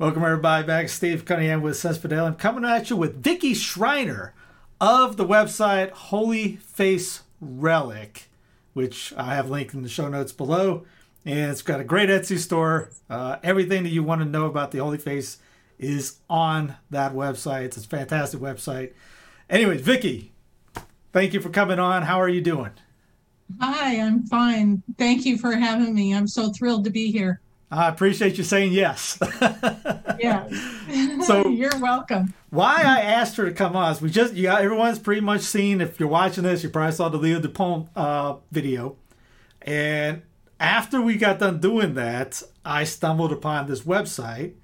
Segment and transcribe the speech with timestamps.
[0.00, 0.88] Welcome everybody back.
[0.88, 2.24] Steve Cunningham with Cespadale.
[2.24, 4.32] I'm coming at you with Vicky Schreiner
[4.80, 8.30] of the website Holy Face Relic,
[8.72, 10.86] which I have linked in the show notes below.
[11.26, 12.88] And it's got a great Etsy store.
[13.10, 15.36] Uh, everything that you want to know about the Holy Face
[15.78, 17.64] is on that website.
[17.64, 18.94] It's a fantastic website.
[19.50, 20.32] Anyways, Vicky,
[21.12, 22.04] thank you for coming on.
[22.04, 22.72] How are you doing?
[23.60, 24.82] Hi, I'm fine.
[24.96, 26.14] Thank you for having me.
[26.14, 27.42] I'm so thrilled to be here.
[27.70, 29.18] I appreciate you saying yes.
[30.18, 30.48] Yeah.
[31.24, 32.34] So- you're welcome.
[32.50, 35.42] why I asked her to come on is we just you got everyone's pretty much
[35.42, 38.96] seen if you're watching this you probably saw the Leo Dupont uh, video
[39.62, 40.22] and
[40.58, 44.54] after we got done doing that I stumbled upon this website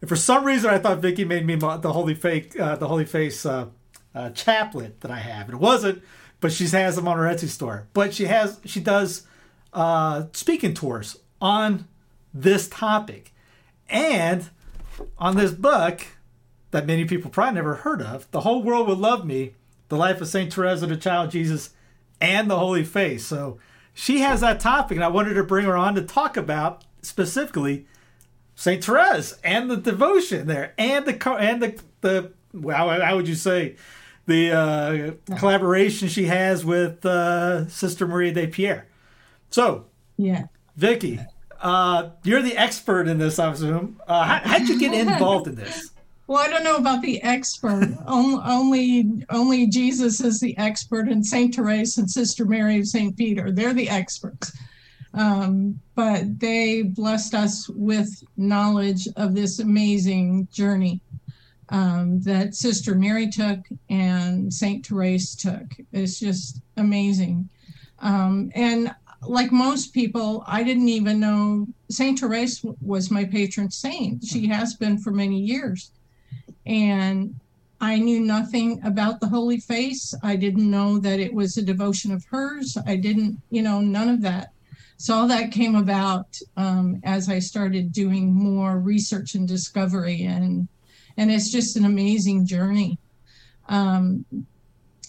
[0.00, 3.04] and for some reason I thought Vicky made me the holy fake uh, the holy
[3.04, 3.66] face uh,
[4.14, 6.02] uh, chaplet that I have and it wasn't
[6.40, 9.26] but she has them on her Etsy store but she has she does
[9.74, 11.86] uh, speaking tours on
[12.32, 13.32] this topic
[13.88, 14.50] and
[15.18, 16.06] on this book
[16.70, 18.30] that many people probably never heard of.
[18.30, 19.54] The whole world will love me.
[19.88, 21.70] The life of Saint Teresa, the Child Jesus,
[22.20, 23.26] and the Holy Face.
[23.26, 23.58] So
[23.94, 27.86] she has that topic, and I wanted to bring her on to talk about specifically
[28.54, 33.34] Saint Therese and the devotion there, and the and the the well, how would you
[33.34, 33.76] say
[34.28, 38.86] the uh, collaboration she has with uh, Sister Maria de Pierre.
[39.50, 39.86] So
[40.18, 40.44] Yeah.
[40.76, 41.18] Vicky,
[41.60, 44.00] uh, you're the expert in this, I assume.
[44.06, 45.90] Uh, how, how'd you get involved in this?
[46.26, 47.96] Well, I don't know about the expert.
[48.06, 53.16] only, only, only Jesus is the expert, and Saint Therese and Sister Mary of Saint
[53.16, 53.50] Peter.
[53.50, 54.52] They're the experts.
[55.14, 61.00] Um, but they blessed us with knowledge of this amazing journey
[61.70, 65.64] um, that Sister Mary took and Saint Therese took.
[65.92, 67.48] It's just amazing.
[68.00, 74.24] Um, and like most people, I didn't even know Saint Therese was my patron saint.
[74.24, 75.90] She has been for many years.
[76.66, 77.34] And
[77.80, 80.14] I knew nothing about the Holy Face.
[80.22, 82.76] I didn't know that it was a devotion of hers.
[82.86, 84.52] I didn't, you know, none of that.
[84.96, 90.66] So all that came about um, as I started doing more research and discovery, and
[91.16, 92.98] and it's just an amazing journey.
[93.68, 94.24] Um,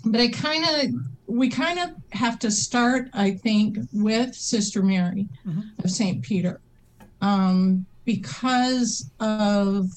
[0.05, 0.93] but I kind of,
[1.29, 5.27] we kind of have to start, I think, with Sister Mary
[5.83, 6.59] of Saint Peter,
[7.21, 9.91] um, because of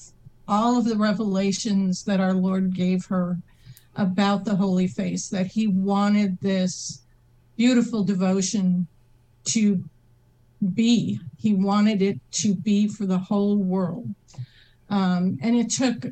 [0.47, 3.39] all of the revelations that our Lord gave her
[3.95, 7.01] about the Holy Face, that He wanted this
[7.57, 8.87] beautiful devotion
[9.45, 9.83] to
[10.73, 11.19] be.
[11.37, 14.13] He wanted it to be for the whole world.
[14.89, 16.05] Um, and it took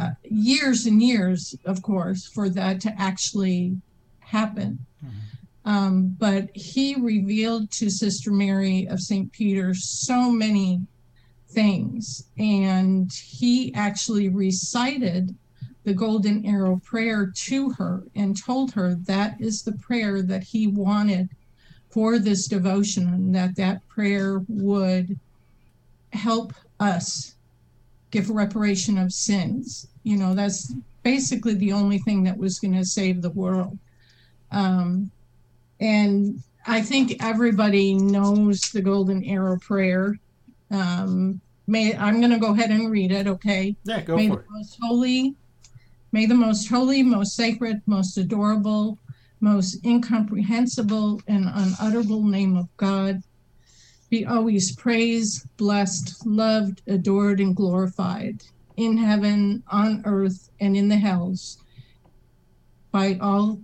[0.00, 3.80] uh, years and years, of course, for that to actually
[4.34, 4.78] happen.
[5.64, 9.32] Um, but he revealed to Sister Mary of St.
[9.32, 10.82] Peter so many
[11.48, 12.24] things.
[12.36, 15.34] And he actually recited
[15.84, 20.66] the Golden Arrow prayer to her and told her that is the prayer that he
[20.66, 21.28] wanted
[21.90, 25.18] for this devotion and that that prayer would
[26.12, 27.34] help us
[28.10, 29.88] give reparation of sins.
[30.02, 33.78] You know, that's basically the only thing that was going to save the world.
[34.54, 35.10] Um,
[35.80, 40.16] and I think everybody knows the Golden Arrow prayer.
[40.70, 43.26] Um, may I'm going to go ahead and read it.
[43.26, 43.76] Okay.
[43.84, 44.46] Yeah, go may for the it.
[44.50, 45.34] most holy,
[46.12, 48.98] may the most holy, most sacred, most adorable,
[49.40, 53.22] most incomprehensible and unutterable name of God
[54.08, 58.42] be always praised, blessed, loved, adored, and glorified
[58.76, 61.58] in heaven, on earth, and in the hells
[62.92, 63.60] by all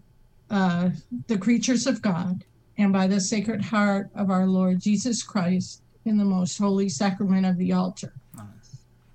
[0.51, 0.91] uh,
[1.29, 2.45] the creatures of God
[2.77, 7.47] and by the sacred heart of our Lord Jesus Christ in the most holy sacrament
[7.47, 8.15] of the altar.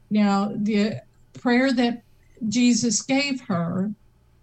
[0.10, 1.02] Now, the
[1.34, 2.04] prayer that
[2.48, 3.92] Jesus gave her,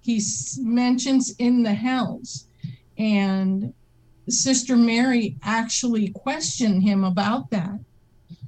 [0.01, 0.21] he
[0.59, 2.47] mentions in the hells.
[2.99, 3.73] And
[4.29, 7.79] Sister Mary actually questioned him about that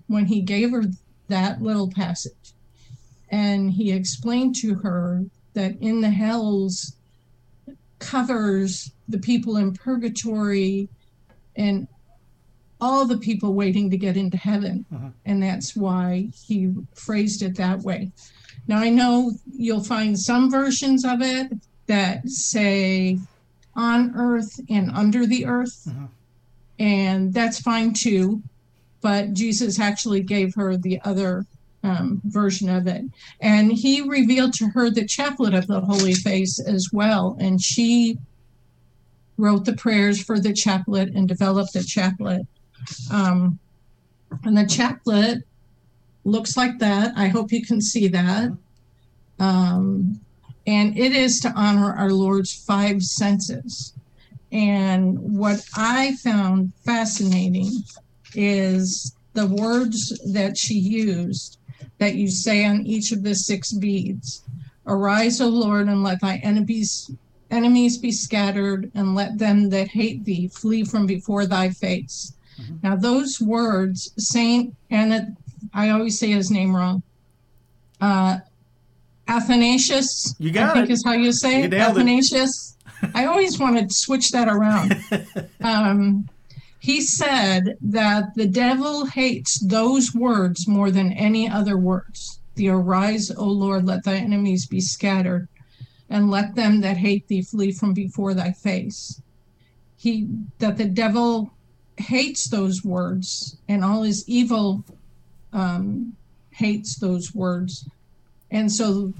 [0.06, 0.84] when he gave her
[1.28, 2.52] that little passage.
[3.30, 5.24] And he explained to her
[5.54, 6.96] that in the hells
[8.04, 10.88] covers the people in purgatory
[11.56, 11.88] and
[12.80, 14.84] all the people waiting to get into heaven.
[14.92, 15.12] Mhm.
[15.24, 18.12] And that's why he phrased it that way.
[18.66, 21.52] Now, I know you'll find some versions of it
[21.86, 23.18] that say
[23.74, 26.08] on earth and under the earth, Mhm.
[26.78, 28.42] and that's fine too.
[29.00, 31.46] But Jesus actually gave her the other
[31.84, 33.04] um, version of it.
[33.40, 37.36] And he revealed to her the chaplet of the Holy Face as well.
[37.38, 38.18] And she
[39.36, 42.46] wrote the prayers for the chaplet and developed the chaplet.
[43.12, 43.58] Um,
[44.44, 45.44] and the chaplet
[46.24, 47.12] looks like that.
[47.16, 48.50] I hope you can see that.
[49.38, 50.20] Um,
[50.66, 53.92] and it is to honor our Lord's five senses.
[54.50, 57.82] And what I found fascinating
[58.34, 61.58] is the words that she used
[61.98, 64.42] that you say on each of the six beads.
[64.86, 67.10] Arise, O Lord, and let thy enemies
[67.50, 72.32] enemies be scattered, and let them that hate thee flee from before thy face.
[72.82, 75.36] Now those words, Saint and
[75.72, 77.02] I always say his name wrong.
[78.00, 78.38] Uh
[79.26, 80.92] Athanasius, You got I think it.
[80.92, 81.70] is how you say You it.
[81.70, 82.00] nailed it.
[82.00, 82.76] Athanasius.
[83.14, 84.96] I always want to switch that around.
[85.62, 86.28] um,
[86.84, 92.40] he said that the devil hates those words more than any other words.
[92.56, 95.48] The arise, O Lord, let thy enemies be scattered,
[96.10, 99.22] and let them that hate thee flee from before thy face.
[99.96, 100.28] He
[100.58, 101.54] that the devil
[101.96, 104.84] hates those words, and all his evil
[105.54, 106.14] um,
[106.50, 107.88] hates those words,
[108.50, 109.14] and so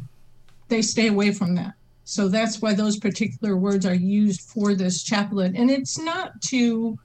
[0.69, 1.73] they stay away from that.
[2.05, 6.99] So that's why those particular words are used for this chaplet, and it's not to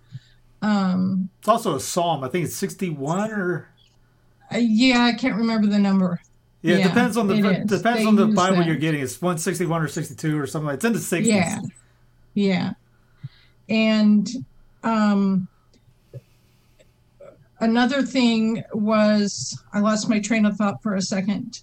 [0.62, 2.24] um It's also a psalm.
[2.24, 3.70] I think it's 61 or
[4.54, 6.20] uh, yeah i can't remember the number
[6.62, 7.36] yeah, it Yeah, depends on the
[7.66, 8.66] depends They on the Bible that.
[8.68, 9.00] you're getting.
[9.02, 10.68] It's 161 or 62 or something.
[10.68, 11.34] Like that it's in the 60s.
[11.34, 11.60] yeah
[12.34, 12.72] yeah
[13.70, 14.28] and
[14.84, 15.48] um
[17.62, 21.62] another thing was i lost my train of thought for a second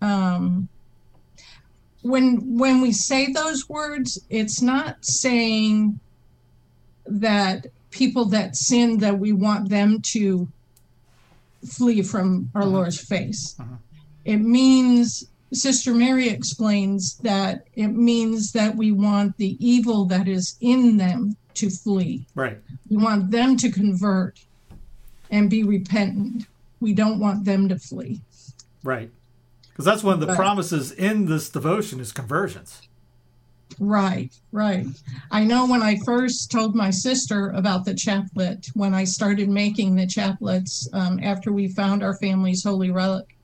[0.00, 0.68] um
[2.02, 5.98] when when we say those words it's not saying
[7.06, 7.66] that
[7.96, 10.46] people that sin that we want them to
[11.64, 12.70] flee from our Uh-huh.
[12.70, 13.76] lord's face Uh-huh.
[14.24, 20.56] it means sister mary explains that it means that we want the evil that is
[20.60, 22.58] in them to flee Right.
[22.90, 24.34] we want them to convert
[25.30, 26.46] and be repentant
[26.80, 28.20] we don't want them to flee
[28.84, 29.10] Right.
[29.70, 30.36] Because that's one of the Right.
[30.36, 32.82] promises in this devotion is conversions.
[33.78, 34.86] Right, right.
[35.30, 39.94] I know when I first told my sister about the chaplet, when I started making
[39.94, 43.36] the chaplets um, after we found our family's holy relic,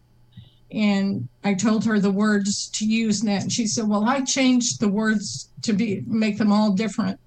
[0.71, 4.81] and I told her the words to use that, and she said, "Well, I changed
[4.81, 7.21] the words to be make them all different."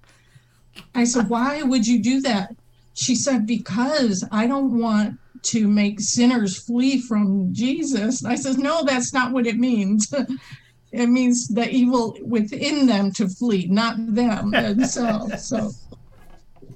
[0.94, 2.56] I said, "Why would you do that?"
[2.94, 8.24] She said, "Because I don't want." To make sinners flee from Jesus.
[8.24, 10.12] I said, No, that's not what it means.
[10.96, 15.46] it means the evil within them to flee, not them themselves.
[15.46, 15.70] so,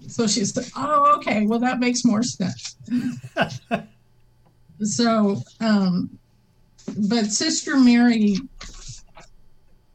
[0.07, 1.47] so she said, "Oh, okay.
[1.47, 2.77] Well, that makes more sense."
[4.83, 6.19] so, um,
[7.09, 8.37] but Sister Mary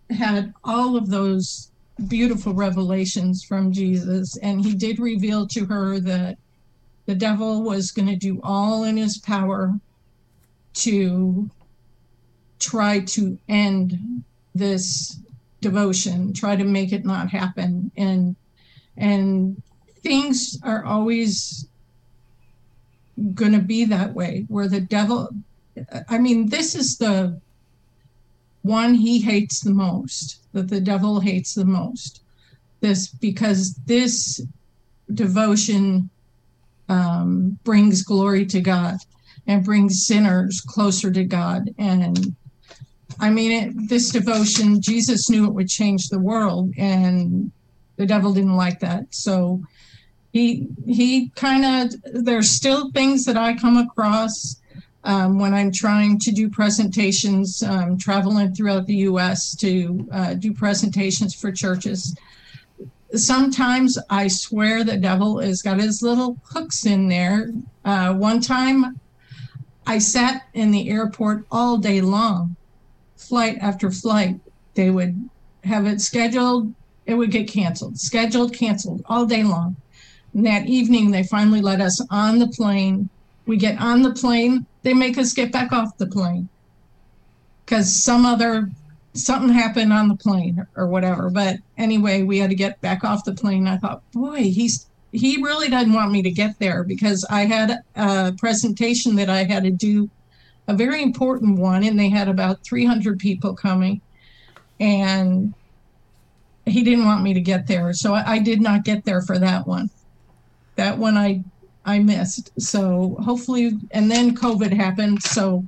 [0.09, 1.71] had all of those
[2.07, 6.37] beautiful revelations from Jesus, and he did reveal to her that
[7.05, 9.73] the devil was going to do all in his power
[10.73, 11.49] to
[12.59, 15.19] try to end this
[15.61, 17.91] devotion try to make it not happen.
[17.97, 18.35] And
[18.97, 19.61] and
[20.01, 21.67] things are always
[23.33, 25.29] going to be that way where the devil
[26.09, 27.39] i mean this is the
[28.61, 32.21] one he hates the most that the devil hates the most.
[32.79, 34.41] This because this
[35.13, 36.09] devotion
[36.89, 38.97] um, brings glory to god
[39.45, 42.35] and brings sinners closer to god and
[43.19, 47.51] I mean, it, this devotion, Jesus knew it would change the world, and
[47.97, 49.13] the devil didn't like that.
[49.13, 49.61] So
[50.33, 54.57] he he kind of there's still things that I come across
[55.05, 59.55] um, when I'm trying to do presentations, um, traveling throughout the U.S.
[59.57, 62.17] to uh, do presentations for churches.
[63.13, 67.51] Sometimes I swear the devil has got his little hooks in there.
[67.85, 68.99] Uh, one time,
[69.87, 72.55] I sat in the airport all day long
[73.27, 74.39] flight after flight.
[74.73, 75.29] They would
[75.63, 76.73] have it scheduled,
[77.05, 79.75] it would get canceled, scheduled, canceled all day long.
[80.33, 83.09] And that evening, they finally let us on the plane
[83.45, 86.49] We get on the plane, they make us get back off the plane
[87.65, 88.69] because some other
[89.13, 91.29] something happened on the plane or whatever.
[91.29, 93.67] But anyway, we had to get back off the plane.
[93.67, 97.79] I thought, boy, he's he really doesn't want me to get there because I had
[97.95, 100.09] a presentation that I had to do,
[100.67, 104.01] a very important one, and they had about 300 people coming,
[104.79, 105.53] and
[106.65, 109.37] he didn't want me to get there, so I, I did not get there for
[109.39, 109.89] that one.
[110.75, 111.43] That one I
[111.85, 112.49] I missed.
[112.59, 115.63] So hopefully, and then COVID happened, so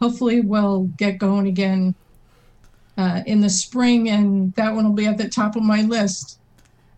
[0.00, 1.94] hopefully we'll get going again
[2.98, 6.38] uh, in the spring, and that one will be at the top of my list.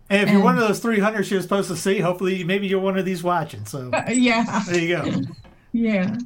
[0.09, 2.79] And if you're one of those 300 she was supposed to see, hopefully maybe you're
[2.79, 3.65] one of these watching.
[3.65, 5.21] So Uh, yeah, there you go.
[5.71, 6.17] yeah.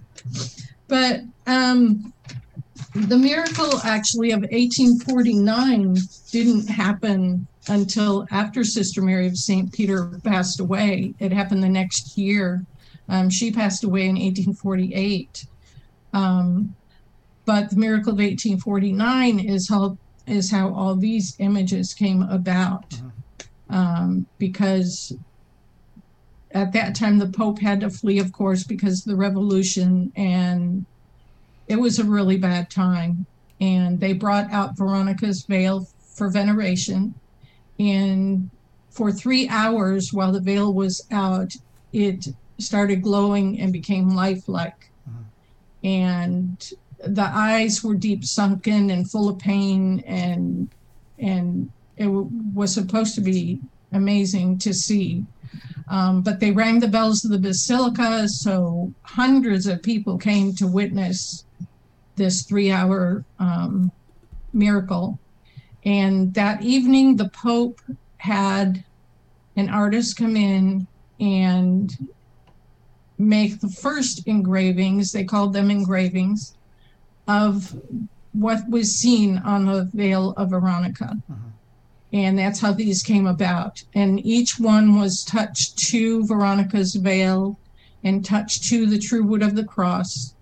[0.89, 2.11] But um,
[2.95, 5.95] the miracle actually of 1849
[6.31, 9.71] didn't happen until after Sister Mary of St.
[9.71, 11.13] Peter passed away.
[11.19, 12.65] It happened the next year.
[13.07, 15.45] Um, she passed away in 1848.
[16.13, 16.75] Um,
[17.45, 22.99] but the miracle of 1849 is how is how all these images came about.
[23.69, 25.13] Um, because
[26.51, 30.85] at that time the Pope had to flee, of course, because the revolution, and
[31.67, 33.25] it was a really bad time.
[33.61, 37.13] And they brought out Veronica's veil for veneration.
[37.77, 38.49] And
[38.89, 41.53] for three hours while the veil was out,
[41.93, 42.27] it
[42.57, 44.89] started glowing and became lifelike.
[45.83, 46.71] And
[47.05, 50.69] the eyes were deep sunken and full of pain, and
[51.17, 55.25] and it w- was supposed to be amazing to see.
[55.89, 60.67] Um, but they rang the bells of the basilica, so hundreds of people came to
[60.67, 61.45] witness
[62.15, 63.91] this three hour um,
[64.53, 65.17] miracle.
[65.85, 67.81] And that evening, the Pope
[68.17, 68.83] had
[69.55, 70.87] an artist come in
[71.19, 71.91] and
[73.17, 76.55] make the first engravings, they called them engravings,
[77.27, 77.75] of
[78.33, 81.17] what was seen on the veil of Veronica
[82.11, 83.83] and that's how these came about.
[83.93, 87.59] And each one was touched to Veronica's veil,
[88.03, 90.33] and touched to the true wood of the cross,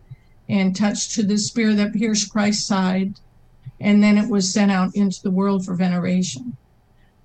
[0.48, 3.20] and touched to the spear that pierced Christ's side,
[3.80, 6.56] and then it was sent out into the world for veneration.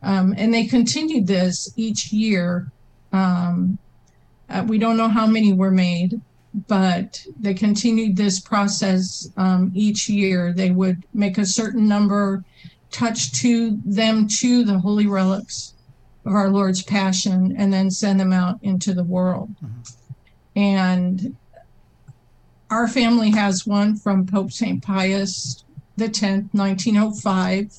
[0.02, 2.72] Um, and they continued this each year.
[3.12, 3.78] Um,
[4.48, 6.20] uh, we don't know how many were made,
[6.66, 10.52] but they continued this process um, each year.
[10.52, 12.44] They would make a certain number
[12.92, 15.74] touch to them to the holy relics
[16.24, 19.50] of our Lord's Passion and then send them out into the world.
[20.54, 21.34] And
[22.70, 24.82] our family has one from Pope St.
[24.82, 25.64] Pius
[25.96, 27.74] the 10th, 1905.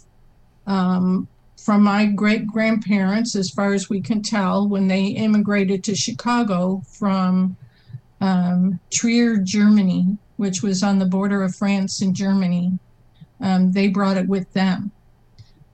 [0.67, 1.27] Um,
[1.58, 6.84] from my great grandparents, as far as we can tell, when they immigrated to Chicago
[6.91, 7.55] from
[8.20, 12.77] um, Trier, Germany, which was on the border of France and Germany,
[13.39, 14.91] um, they brought it with them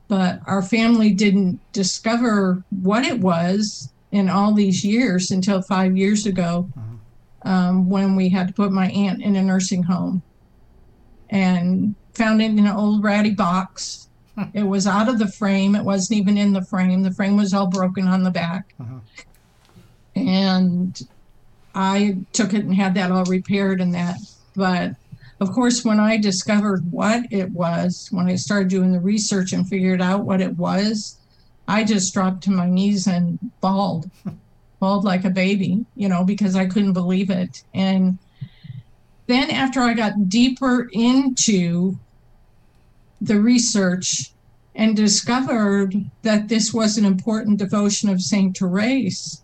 [0.09, 6.25] but our family didn't discover what it was in all these years until five years
[6.25, 6.67] ago
[7.43, 10.23] um, when we had to put my aunt in a nursing home
[11.29, 14.07] and found it in an old ratty box.
[14.53, 15.75] It was out of the frame.
[15.75, 17.03] It wasn't even in the frame.
[17.03, 18.73] The frame was all broken on the back.
[20.15, 20.97] And
[21.75, 24.15] I took it and had that all repaired and that.
[24.55, 24.93] But
[25.39, 29.67] of course, when I discovered what it was, when I started doing the research and
[29.67, 31.17] figured out what it was,
[31.67, 34.09] I just dropped to my knees and bawled,
[34.79, 37.63] bawled like a baby, you know, because I couldn't believe it.
[37.73, 38.17] And
[39.27, 41.97] then after I got deeper into
[43.21, 44.31] the research
[44.75, 45.93] and discovered
[46.23, 49.41] that this was an important devotion of Saint Therese,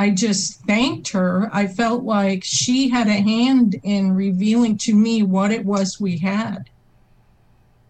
[0.00, 1.50] I just thanked her.
[1.52, 6.16] I felt like she had a hand in revealing to me what it was we
[6.16, 6.70] had.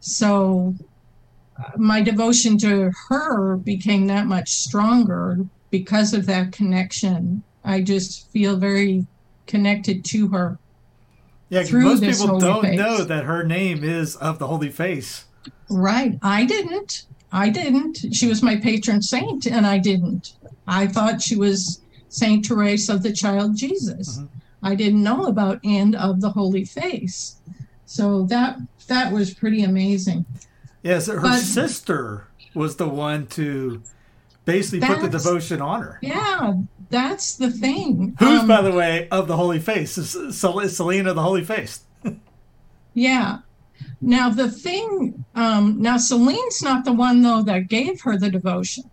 [0.00, 0.74] So
[1.56, 7.44] uh, my devotion to her became that much stronger because of that connection.
[7.62, 9.06] I just feel very
[9.46, 10.58] connected to her.
[11.48, 12.76] Yeah, most people don't face.
[12.76, 15.26] know that her name is of the Holy Face.
[15.68, 16.18] Right.
[16.22, 17.04] I didn't.
[17.30, 17.98] I didn't.
[18.12, 20.34] She was my patron saint, and I didn't.
[20.66, 24.20] I thought she was Saint Therese of the Child Jesus.
[24.62, 27.36] I didn't know about and of the Holy Face.
[27.86, 30.26] So that that was pretty amazing.
[30.82, 33.80] Yes, her But- sister was the one to
[34.44, 35.98] basically put the devotion on her.
[36.02, 36.54] Yeah,
[36.90, 38.16] that's the thing.
[38.18, 39.96] Who's, Um, by the way, of the Holy Face?
[39.96, 41.80] Is Celine of the Holy Face?
[42.92, 43.38] Yeah.
[44.00, 48.84] Now the thing, um, now Celine's not the one though that gave her the devotion.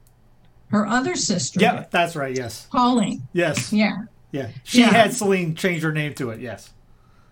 [0.70, 2.36] Her other sister, Yeah, did, that's right.
[2.36, 3.24] Yes, Pauline.
[3.34, 4.04] yes, Yeah.
[4.32, 4.88] Yeah, she Yeah.
[4.92, 6.42] had Celine change her name to it.
[6.42, 6.72] Yes.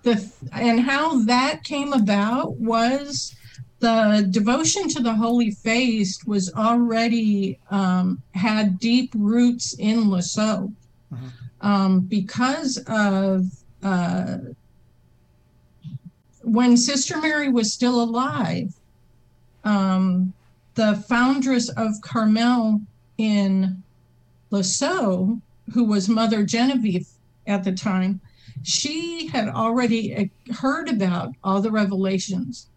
[0.04, 0.24] the
[0.54, 3.36] and how that came about was
[3.80, 10.72] the devotion to the holy face was already um, had deep roots in Lisieux
[11.62, 13.48] um, because of
[13.84, 14.38] uh,
[16.44, 18.74] when Sister Mary was still alive.
[19.64, 20.34] Um,
[20.76, 22.82] the foundress of Carmel
[23.18, 23.84] in
[24.52, 25.40] Lisieux,
[25.74, 27.08] who was Mother Genevieve
[27.48, 28.20] at the time,
[28.64, 32.68] she had already uh, heard about all the revelations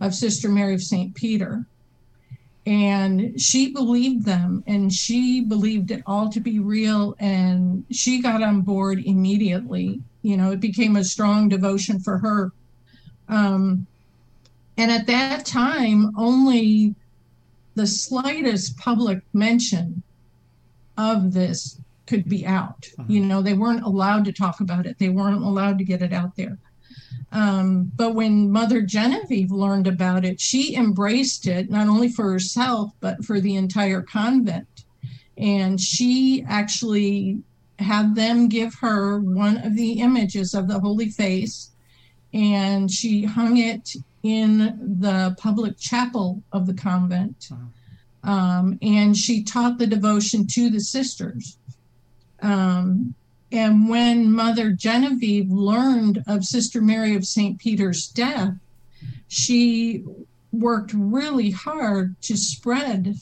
[0.00, 1.14] of Sister Mary of St.
[1.14, 1.64] Peter.
[2.66, 7.14] And she believed them and she believed it all to be real.
[7.18, 10.00] And she got on board immediately.
[10.22, 12.52] You know, it became a strong devotion for her.
[13.28, 13.86] Um,
[14.76, 16.94] and at that time, only
[17.78, 20.02] the slightest public mention
[20.96, 22.88] of this could be out.
[23.06, 26.12] You know, they weren't allowed to talk about it, they weren't allowed to get it
[26.12, 26.58] out there.
[27.30, 32.90] Um, but when Mother Genevieve learned about it, she embraced it not only for herself,
[32.98, 34.84] but for the entire convent.
[35.36, 37.42] And she actually
[37.78, 41.70] had them give her one of the images of the Holy Face,
[42.34, 47.50] and she hung it in the public chapel of the convent.
[48.22, 51.56] Um, and she taught the devotion to the sisters.
[52.42, 53.14] Um,
[53.50, 57.58] and when Mother Genevieve learned of Sister Mary of St.
[57.58, 58.54] Peter's death,
[59.28, 60.04] she
[60.52, 63.16] worked really hard to spread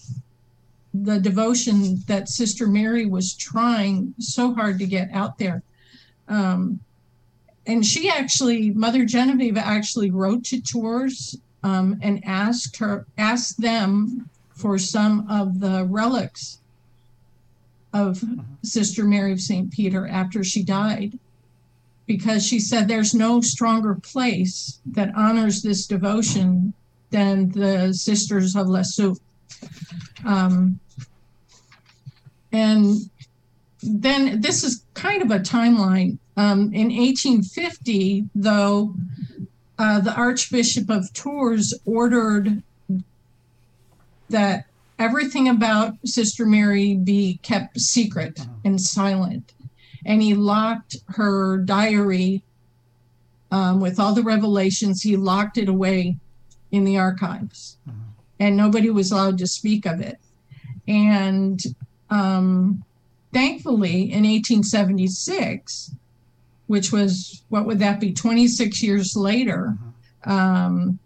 [0.94, 5.62] the devotion that Sister Mary was trying so hard to get out there.
[6.28, 6.80] Um,
[7.66, 14.28] and she actually, Mother Genevieve actually wrote to Tours um, and asked her, asked them
[14.50, 16.60] for some of the relics
[17.92, 18.22] of
[18.62, 19.70] Sister Mary of St.
[19.70, 21.18] Peter after she died,
[22.06, 26.72] because she said there's no stronger place that honors this devotion
[27.10, 29.16] than the Sisters of Lisieux.
[30.24, 30.78] Um,
[32.52, 33.10] and
[33.82, 36.18] then this is kind of a timeline.
[36.36, 38.94] Um, in 1850, though,
[39.78, 42.62] uh, the Archbishop of Tours ordered
[44.28, 44.66] that
[44.98, 49.54] everything about Sister Mary be kept secret and silent.
[50.04, 52.42] And he locked her diary
[53.50, 56.16] um, with all the revelations, he locked it away
[56.72, 57.78] in the archives.
[58.38, 60.18] And nobody was allowed to speak of it.
[60.86, 61.62] And
[62.10, 62.84] um,
[63.32, 65.92] thankfully, in 1876,
[66.66, 69.76] which was what would that be, 26 years later,
[70.24, 70.98] um,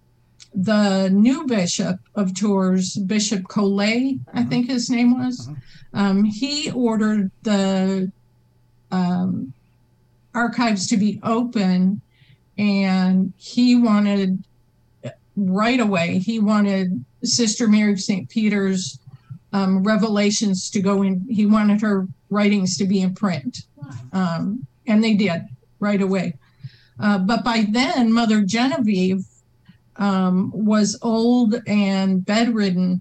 [0.55, 5.49] the new bishop of Tours, Bishop Colet, I think his name was,
[5.93, 8.11] um, he ordered the
[8.91, 9.53] um,
[10.35, 12.01] archives to be open
[12.59, 14.43] and he wanted
[15.37, 18.29] right away, he wanted Sister Mary of St.
[18.29, 18.99] Peter's
[19.53, 23.63] um, revelations to go in, he wanted her writings to be in print.
[24.13, 25.43] Um, and they did
[25.81, 26.35] right away.
[26.99, 29.25] Uh, but by then, Mother Genevieve
[29.97, 33.01] um, was old and bedridden,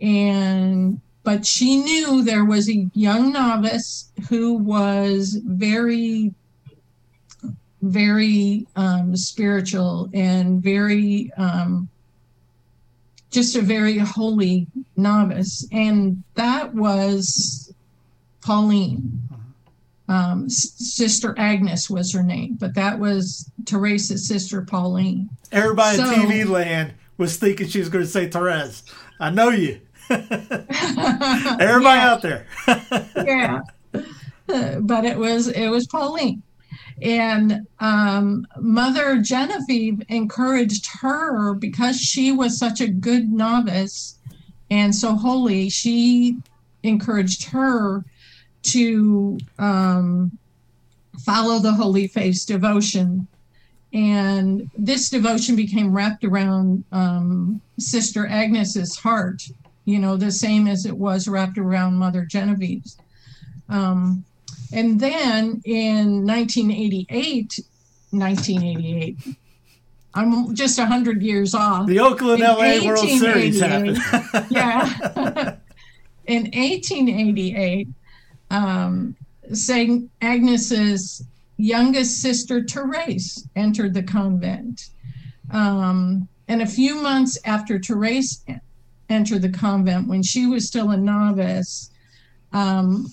[0.00, 6.32] and but she knew there was a young novice who was very,
[7.82, 11.88] very um, spiritual and very um,
[13.32, 17.74] just a very holy novice, and that was
[18.40, 19.20] Pauline.
[20.08, 25.28] Um, Sister Agnes was her name, but that was Teresa's sister Pauline.
[25.52, 28.82] Everybody So- in TV land was thinking she was going to say Therese.
[29.18, 29.80] I know you.
[30.10, 32.46] Everybody out there.
[33.16, 33.60] yeah
[34.48, 36.40] Uh, but it was it was pauline
[37.02, 44.18] and um, mother genevieve encouraged her because she was such a good novice
[44.70, 46.36] and so holy she
[46.84, 48.04] encouraged her
[48.72, 50.36] to um,
[51.24, 53.26] follow the holy face devotion
[53.92, 59.42] and this devotion became wrapped around um, sister agnes's heart
[59.84, 62.98] you know the same as it was wrapped around mother genevieve's
[63.68, 64.24] um,
[64.72, 67.60] and then in 1988,
[68.10, 69.16] 1988,
[70.14, 71.86] I'm just 100 years off.
[71.86, 73.98] The Oakland LA World Series happened.
[74.50, 74.86] yeah.
[76.26, 77.88] in 1888,
[78.50, 79.16] um,
[79.52, 80.10] St.
[80.20, 81.24] Agnes's
[81.56, 84.90] youngest sister, Therese, entered the convent.
[85.50, 88.44] Um, and a few months after Therese
[89.08, 91.90] entered the convent, when she was still a novice,
[92.52, 93.12] um,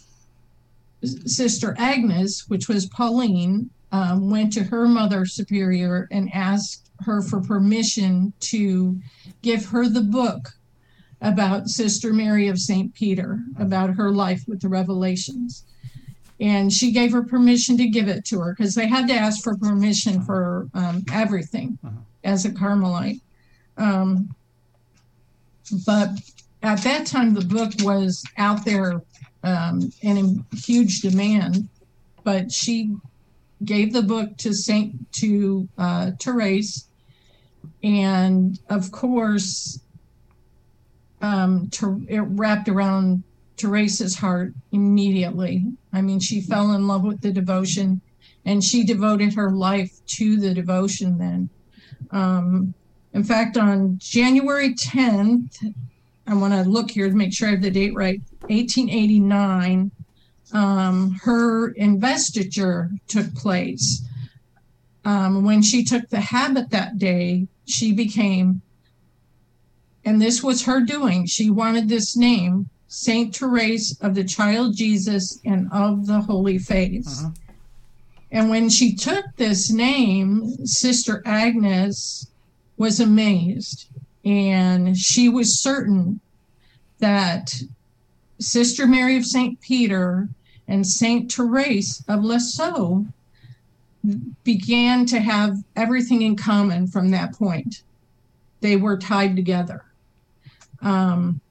[1.03, 7.41] Sister Agnes, which was Pauline, um, went to her mother superior and asked her for
[7.41, 8.99] permission to
[9.41, 10.53] give her the book
[11.23, 12.93] about Sister Mary of St.
[12.93, 15.63] Peter, about her life with the revelations.
[16.39, 19.41] And she gave her permission to give it to her because they had to ask
[19.41, 21.79] for permission for um, everything
[22.25, 23.21] as a Carmelite.
[23.77, 24.35] Um,
[25.85, 26.09] but
[26.61, 29.01] at that time, the book was out there
[29.43, 31.69] um, and in huge demand.
[32.25, 32.95] But she
[33.63, 36.87] gave the book to Saint to uh, Therese,
[37.81, 39.79] and of course,
[41.23, 43.23] um, to, it wrapped around
[43.57, 45.65] Teresa's heart immediately.
[45.91, 48.01] I mean, she fell in love with the devotion,
[48.45, 51.17] and she devoted her life to the devotion.
[51.17, 51.49] Then,
[52.11, 52.75] um,
[53.13, 55.73] in fact, on January 10th,
[56.27, 58.21] I want to look here to make sure I have the date right.
[58.41, 59.91] 1889
[60.53, 64.05] um, her investiture took place.
[65.05, 68.61] Um, when she took the habit that day, she became,
[70.05, 75.39] and this was her doing, she wanted this name, Saint Therese of the Child Jesus
[75.45, 77.23] and of the Holy Face.
[77.23, 77.31] Uh-huh.
[78.31, 82.27] And when she took this name, Sister Agnes
[82.77, 83.87] was amazed.
[84.25, 86.19] And she was certain
[86.99, 87.53] that
[88.39, 89.59] Sister Mary of St.
[89.61, 90.29] Peter
[90.67, 93.05] and Saint Therese of Lisieux
[94.43, 97.83] began to have everything in common from that point.
[98.61, 99.85] They were tied together.
[100.83, 101.41] Um,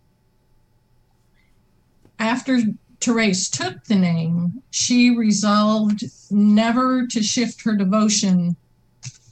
[2.18, 2.61] after
[3.01, 8.57] Therese took the name, she resolved never to shift her devotion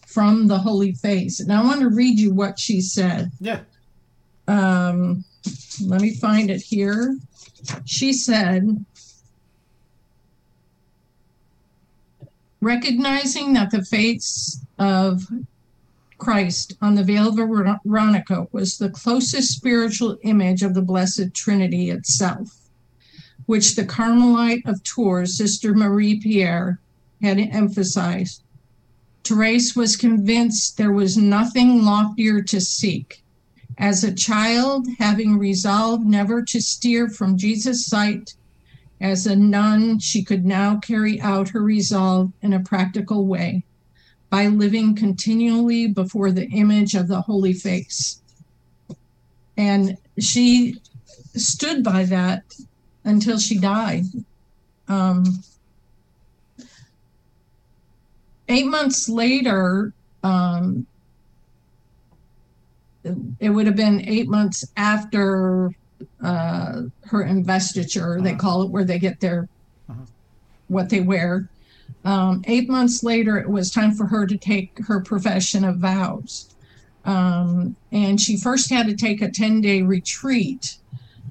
[0.07, 1.39] from the Holy Face.
[1.39, 3.31] And I want to read you what she said.
[3.41, 3.61] Yeah.
[4.49, 5.25] Um,
[5.85, 7.17] let me find it here.
[7.85, 8.85] She said,
[12.61, 15.23] recognizing that the face of
[16.21, 21.89] Christ on the veil of Veronica was the closest spiritual image of the Blessed Trinity
[21.89, 22.69] itself,
[23.47, 26.79] which the Carmelite of Tours, Sister Marie Pierre,
[27.23, 28.43] had emphasized.
[29.25, 33.25] Therese was convinced there was nothing loftier to seek.
[33.79, 38.35] As a child, having resolved never to steer from Jesus' sight,
[39.01, 43.65] as a nun, she could now carry out her resolve in a practical way
[44.31, 48.23] by living continually before the image of the Holy Face.
[49.57, 50.81] And she
[51.35, 52.43] stood by that
[53.05, 54.05] until she died.
[54.89, 55.25] Um,
[58.49, 60.87] eight months later, um,
[63.39, 65.73] it would have been eight months after
[66.23, 68.15] uh, her investiture.
[68.15, 68.25] Uh-huh.
[68.25, 69.49] They call it where they get their
[69.89, 70.05] uh-huh.
[70.69, 71.49] what they wear.
[72.05, 76.55] Um, eight months later, it was time for her to take her profession of vows.
[77.05, 80.77] Um, and she first had to take a 10 day retreat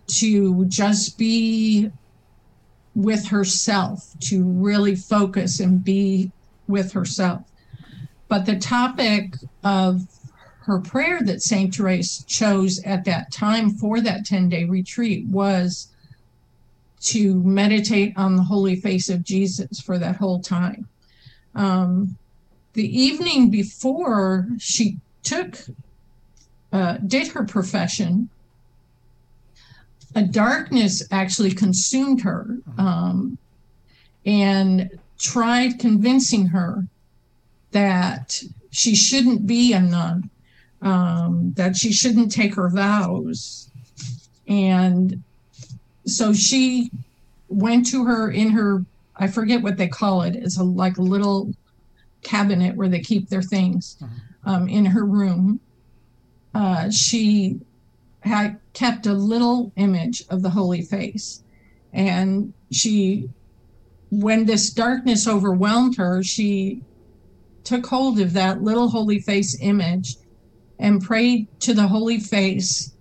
[0.07, 1.91] to just be
[2.95, 6.31] with herself, to really focus and be
[6.67, 7.43] with herself.
[8.27, 10.07] But the topic of
[10.61, 11.73] her prayer that St.
[11.73, 15.87] Therese chose at that time for that 10 day retreat was
[17.01, 20.87] to meditate on the holy face of Jesus for that whole time.
[21.55, 22.17] Um,
[22.73, 25.57] the evening before she took,
[26.71, 28.29] uh, did her profession,
[30.15, 33.37] a darkness actually consumed her um,
[34.25, 36.85] and tried convincing her
[37.71, 40.29] that she shouldn't be a nun
[40.81, 43.69] um, that she shouldn't take her vows.
[44.47, 45.23] And
[46.09, 46.91] so she
[47.47, 51.01] went to her in her, I forget what they call it, it's a, like a
[51.01, 51.53] little
[52.21, 54.51] cabinet where they keep their things uh-huh.
[54.51, 55.59] um, in her room.
[56.53, 57.59] Uh, she
[58.21, 61.43] had kept a little image of the Holy Face.
[61.93, 63.29] And she,
[64.11, 66.81] when this darkness overwhelmed her, she
[67.63, 70.17] took hold of that little Holy Face image
[70.77, 72.93] and prayed to the Holy Face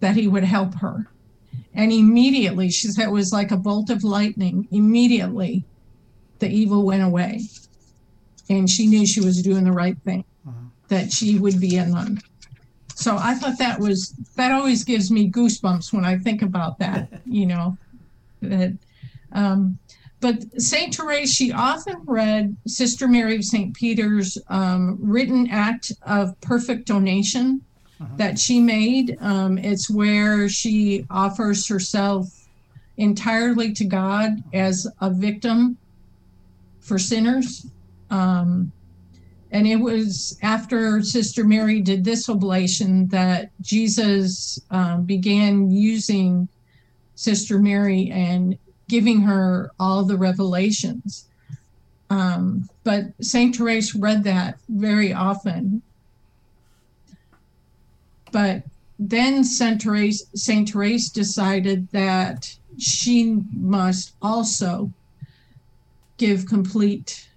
[0.00, 1.08] that he would help her.
[1.74, 4.68] And immediately, she said it was like a bolt of lightning.
[4.70, 5.64] Immediately,
[6.38, 7.42] the evil went away.
[8.50, 10.66] And she knew she was doing the right thing, uh-huh.
[10.88, 12.20] that she would be a nun.
[12.94, 17.08] So I thought that was, that always gives me goosebumps when I think about that,
[17.24, 17.76] you know,
[18.42, 18.76] that,
[19.32, 19.78] um,
[20.20, 20.94] but St.
[20.94, 23.74] Therese, she often read Sister Mary of St.
[23.74, 27.62] Peter's um, written act of perfect donation
[28.02, 28.16] uh-huh.
[28.16, 29.16] that she made.
[29.20, 32.48] Um, it's where she offers herself
[32.96, 35.76] entirely to God as a victim
[36.80, 37.66] for sinners.
[38.10, 38.72] Um,
[39.50, 46.48] and it was after Sister Mary did this oblation that Jesus um, began using
[47.14, 51.28] Sister Mary and giving her all the revelations.
[52.10, 55.82] Um, but Saint Therese read that very often.
[58.32, 58.64] But
[58.98, 64.90] then Saint Therese, Saint Therese decided that she must also
[66.16, 67.28] give complete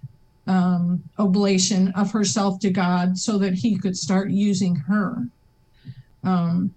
[0.46, 5.28] um, oblation of herself to God so that he could start using her.
[6.24, 6.74] Um,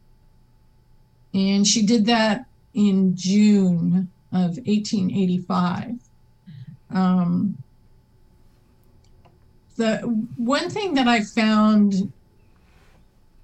[1.34, 5.95] and she did that in June of 1885.
[6.91, 7.58] Um,
[9.77, 9.97] the
[10.36, 12.12] one thing that I found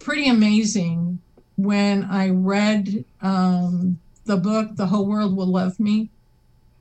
[0.05, 1.19] pretty amazing
[1.57, 6.09] when I read um, the book, The Whole World Will Love Me,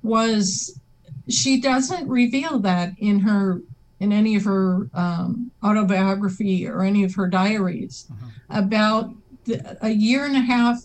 [0.02, 0.78] was
[1.26, 3.62] she doesn't reveal that in her
[3.98, 8.06] in any of her um, autobiography or any of her diaries.
[8.50, 9.14] About
[9.46, 10.82] the, a year and a half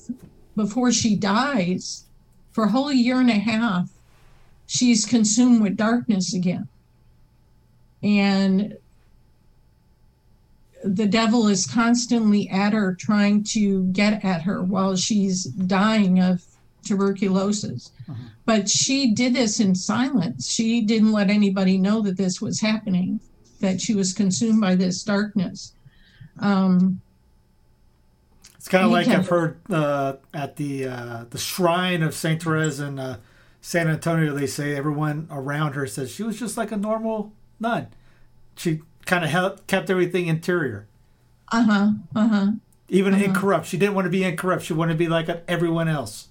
[0.56, 2.06] before she dies
[2.52, 3.90] for a whole year and a half
[4.66, 6.70] she's consumed with darkness again.
[8.02, 8.78] And
[10.96, 16.44] the devil is constantly at her trying to get at her while she's dying of
[16.84, 17.92] tuberculosis
[18.46, 23.20] but she did this in silence she didn't let anybody know that this was happening
[23.60, 25.74] that she was consumed by this darkness
[26.40, 27.02] um,
[28.56, 32.80] It's kind of like I've heard uh, at the uh, the shrine of Saint Therese
[32.80, 33.18] in uh,
[33.62, 34.34] San Antonio.
[34.34, 37.88] They say everyone around her says she was just like a normal nun.
[38.56, 40.88] She kind of held, kept everything interior,
[41.52, 42.52] uh-huh uh-huh
[42.90, 43.68] even incorrupt.
[43.68, 44.64] She didn't want to be incorrupt.
[44.64, 46.30] She wanted to be like everyone else.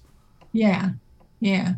[0.51, 0.91] yeah
[1.39, 1.73] yeah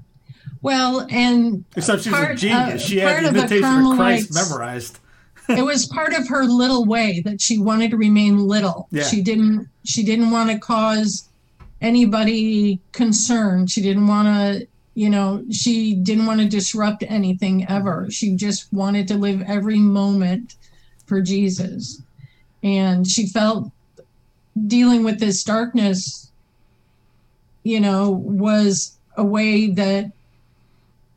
[0.61, 2.83] well and Except she was a genius.
[2.83, 4.99] uh, she had part the of the of Christ memorized.
[5.49, 8.87] it was part of her little way that she wanted to remain little.
[8.91, 9.03] Yeah.
[9.03, 11.27] She didn't she didn't want to cause
[11.81, 13.67] anybody concern.
[13.67, 18.07] She didn't want to, you know, she didn't want to disrupt anything ever.
[18.09, 20.55] She just wanted to live every moment
[21.11, 22.01] for Jesus.
[22.63, 23.69] And she felt
[24.67, 26.31] dealing with this darkness,
[27.63, 30.09] you know, was a way that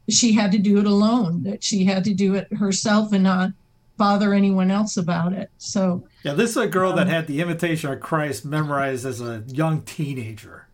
[0.08, 3.50] she had to do it alone, that she had to do it herself and not
[3.96, 5.48] bother anyone else about it.
[5.58, 9.20] So, Yeah, this is a girl Um, that had the Imitation of Christ memorized as
[9.20, 10.66] a young teenager.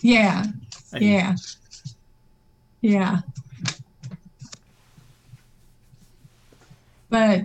[0.00, 0.46] yeah,
[0.94, 1.36] I mean, yeah,
[2.80, 3.18] yeah.
[7.12, 7.44] But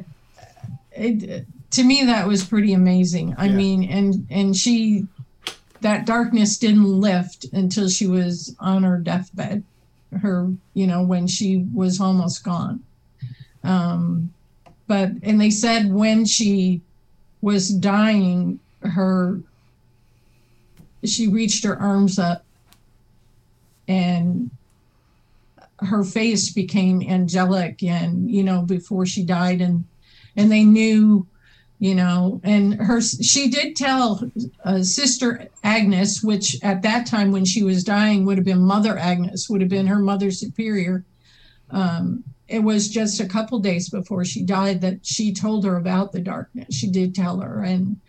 [0.93, 3.35] it, to me, that was pretty amazing.
[3.37, 3.55] I Yeah.
[3.55, 5.05] mean, and and she,
[5.81, 9.63] that darkness didn't lift until she was on her deathbed.
[10.21, 12.81] Her, you know, when she was almost gone.
[13.65, 14.33] Um,
[14.87, 16.79] but and they said when she
[17.41, 19.41] was dying, her
[21.03, 22.45] she reached her arms up
[23.87, 24.49] and
[25.79, 29.85] her face became angelic and you know before she died and
[30.35, 31.27] and they knew
[31.79, 34.29] you know and her she did tell
[34.65, 38.97] uh, sister agnes which at that time when she was dying would have been mother
[38.97, 41.03] agnes would have been her mother superior.
[41.69, 46.13] Um, it was just a couple days before she died that she told her about
[46.13, 46.73] the darkness.
[46.73, 47.99] She did tell her and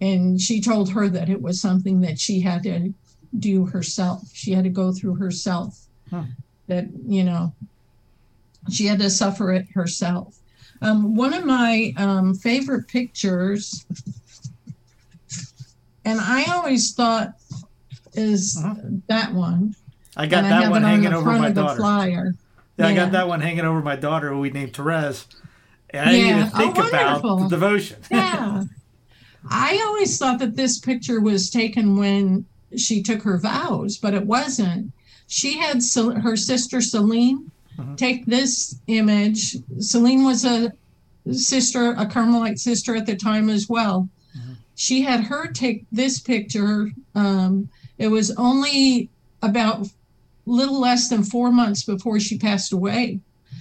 [0.00, 2.92] and she told her that it was something that she had to
[3.38, 4.22] do herself.
[4.32, 5.86] She had to go through herself.
[6.10, 6.24] Huh.
[6.70, 7.52] That you know
[8.70, 10.38] she had to suffer it herself
[10.82, 13.84] um, one of my um, favorite pictures
[16.04, 17.34] and i always thought
[18.14, 18.60] is
[19.08, 19.74] that one
[20.16, 21.76] I got and I that have one on hanging over my daughter.
[21.76, 22.34] flyer
[22.76, 25.26] Yeah, I got that one hanging over my daughter, who we named Therese.
[25.90, 27.98] And I didn't even think Oh, about the devotion.
[28.10, 28.64] yeah.
[29.48, 32.44] I always thought that this picture was taken when
[32.76, 34.92] she took her vows, but it wasn't.
[35.30, 37.96] She had her sister Celine Mhm.
[37.96, 39.56] take this image.
[39.78, 40.72] Celine was a
[41.32, 44.08] sister, a Carmelite sister at the time as well.
[44.74, 46.90] She had her take this picture.
[47.14, 49.08] Um, it was only
[49.40, 49.88] about
[50.46, 53.20] little less than four months before she passed away.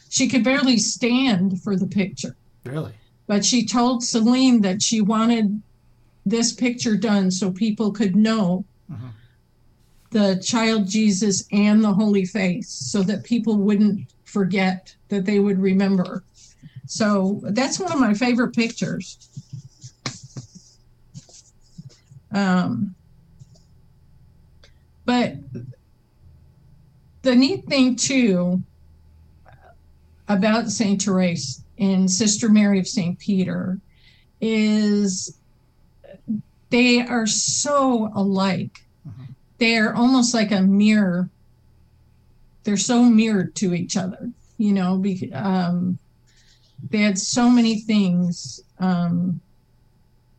[0.10, 2.94] She could barely stand for the picture really?
[3.28, 5.62] but she told Celine that she wanted
[6.26, 9.12] this picture done so people could know Mhm.
[10.12, 15.60] The child Jesus and the Holy Face so that people wouldn't forget, that they would
[15.60, 16.24] remember.
[16.86, 19.30] So that's one of my favorite pictures.
[22.32, 22.96] Um,
[25.06, 25.36] but
[27.22, 28.62] the neat thing too
[30.28, 33.80] about Saint Therese and Sister Mary of Saint Peter
[34.42, 35.38] is
[36.70, 38.84] they are so alike.
[39.60, 41.30] They're almost like a mirror.
[42.64, 44.98] They're so mirrored to each other, you know.
[44.98, 46.00] Be, um,
[46.90, 49.42] they had so many things, um,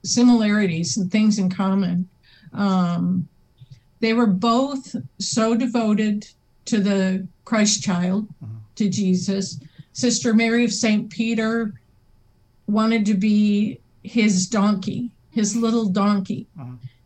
[0.02, 2.08] similarities and things in common.
[2.52, 3.28] Um,
[4.00, 6.26] they were both so devoted
[6.64, 8.26] to the Christ child,
[8.76, 9.60] to Jesus.
[9.92, 11.10] Sister Mary of St.
[11.10, 11.74] Peter
[12.66, 16.46] wanted to be his donkey, his little donkey,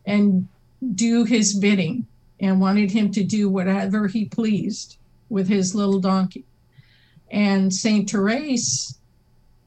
[0.06, 0.46] and
[0.92, 2.06] do his bidding
[2.40, 4.96] and wanted him to do whatever he pleased
[5.28, 6.44] with his little donkey.
[7.30, 8.08] And St.
[8.08, 8.98] Therese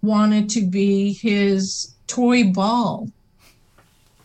[0.02, 3.10] wanted to be his toy ball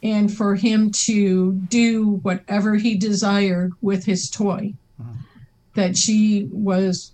[0.03, 4.75] and for him to do whatever he desired with his toy.
[5.75, 7.13] That she was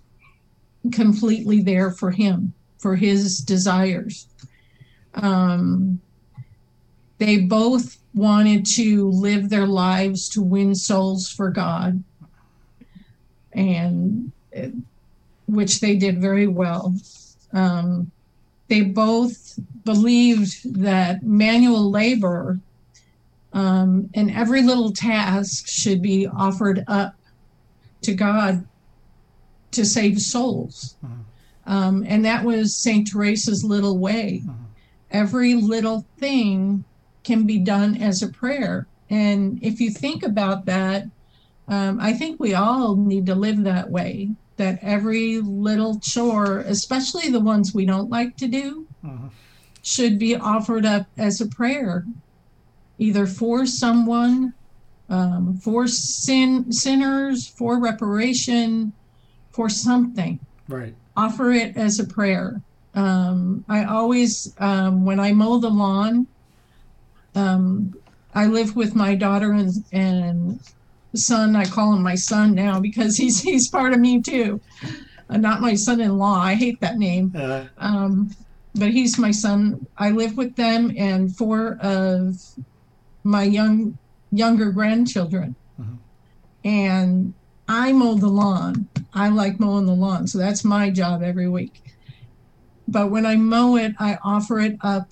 [0.91, 4.27] completely there for him, for his desires.
[5.13, 6.01] Um,
[7.19, 12.03] they both wanted to live their lives to win souls for God,
[13.53, 14.67] and uh,
[15.47, 16.95] which they did very well.
[17.53, 18.11] Um,
[18.67, 22.59] they both believed that manual labor
[23.53, 27.15] um, and every little task should be offered up
[28.03, 28.67] to God
[29.71, 30.95] to save souls.
[31.65, 33.07] Um, and that was St.
[33.07, 34.43] Teresa's little way.
[35.11, 36.83] Every little thing
[37.29, 38.87] can be done as a prayer.
[39.07, 41.03] And if you think about that,
[41.67, 44.31] um, I think we all need to live that way.
[44.57, 48.87] That every little chore, especially the ones we don't like to do,
[49.83, 52.05] should be offered up as a prayer,
[52.97, 54.53] either for someone,
[55.07, 58.93] um, for sin sinners, for reparation,
[59.51, 60.95] for something Right.
[61.15, 62.61] offer it as a prayer.
[62.93, 66.27] Um, I always, um, when I mow the lawn,
[67.35, 67.93] um,
[68.33, 70.59] I live with my daughter and, and
[71.15, 71.55] son.
[71.55, 74.61] I call him my son now because he's he's part of me too.
[75.29, 76.39] Uh, not my son-in-law.
[76.39, 77.31] I hate that name.
[77.35, 78.31] Uh, Um,
[78.75, 79.85] but he's my son.
[79.97, 82.35] I live with them and four of
[83.23, 83.97] my young
[84.31, 85.55] younger grandchildren.
[86.63, 87.33] And
[87.67, 88.87] I mow the lawn.
[89.13, 91.81] I like mowing the lawn, so that's my job every week.
[92.87, 95.09] But when I mow it, I offer it up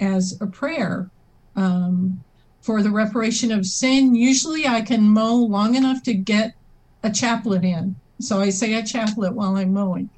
[0.00, 1.10] as a prayer
[1.56, 2.22] um,
[2.60, 4.14] for the reparation of sin.
[4.14, 6.54] Usually, I can mow long enough to get
[7.02, 10.10] a chaplet in, so I say a chaplet while I'm mowing.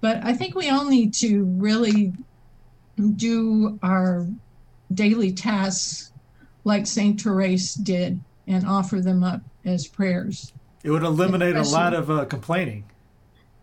[0.00, 2.12] But I think we all need to really
[3.16, 4.26] do our
[4.92, 6.12] daily tasks
[6.64, 10.52] like Saint Therese did and offer them up as prayers.
[10.82, 12.84] it would eliminate a lot of uh, complaining.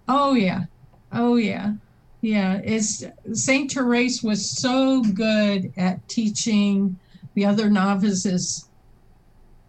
[0.08, 0.66] Oh yeah.
[1.12, 1.74] Oh yeah.
[2.22, 3.04] Yeah, it's
[3.34, 7.00] Saint Therese was so good at teaching
[7.36, 8.70] the other novices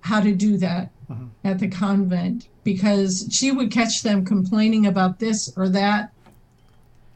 [0.01, 1.31] how to do that Mhm.
[1.45, 6.11] at the convent because she would catch them complaining about this or that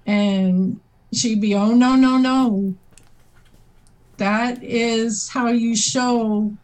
[0.05, 0.81] and
[1.15, 2.75] she'd be oh no no no
[4.19, 6.55] that is how you show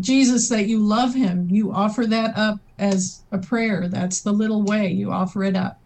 [0.00, 1.48] Jesus that you love him.
[1.50, 3.88] You offer that up as a prayer.
[3.88, 5.78] That's the little way you offer it up.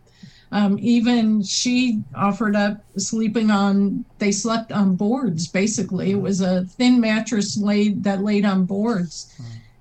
[0.53, 6.11] Um, even she offered up sleeping on, they slept on boards basically.
[6.11, 9.33] It was a thin mattress laid that laid on boards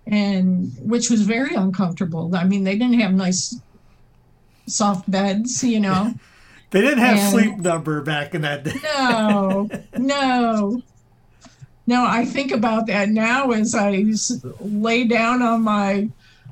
[0.06, 2.36] and which was very uncomfortable.
[2.36, 3.60] I mean, they didn't have nice
[4.68, 6.14] soft beds, you know.
[6.72, 8.76] They didn't have And- sleep number back in that day.
[8.84, 10.84] No, no.
[11.88, 14.06] No, I think about that now as I
[14.60, 16.10] lay down on my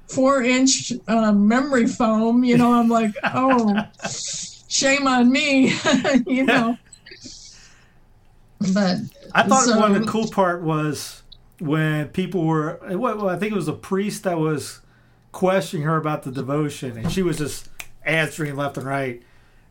[0.07, 2.43] four inch um, memory foam.
[2.43, 3.85] You know, I'm like, oh,
[4.67, 5.73] shame on me,
[6.27, 6.77] you know.
[8.73, 8.97] But
[9.33, 11.21] I thought one of the cool part was
[11.59, 12.79] when people were.
[12.97, 14.81] Well, I think it was a priest that was
[15.31, 17.69] questioning her about the devotion, and she was just
[18.03, 19.21] answering left and right.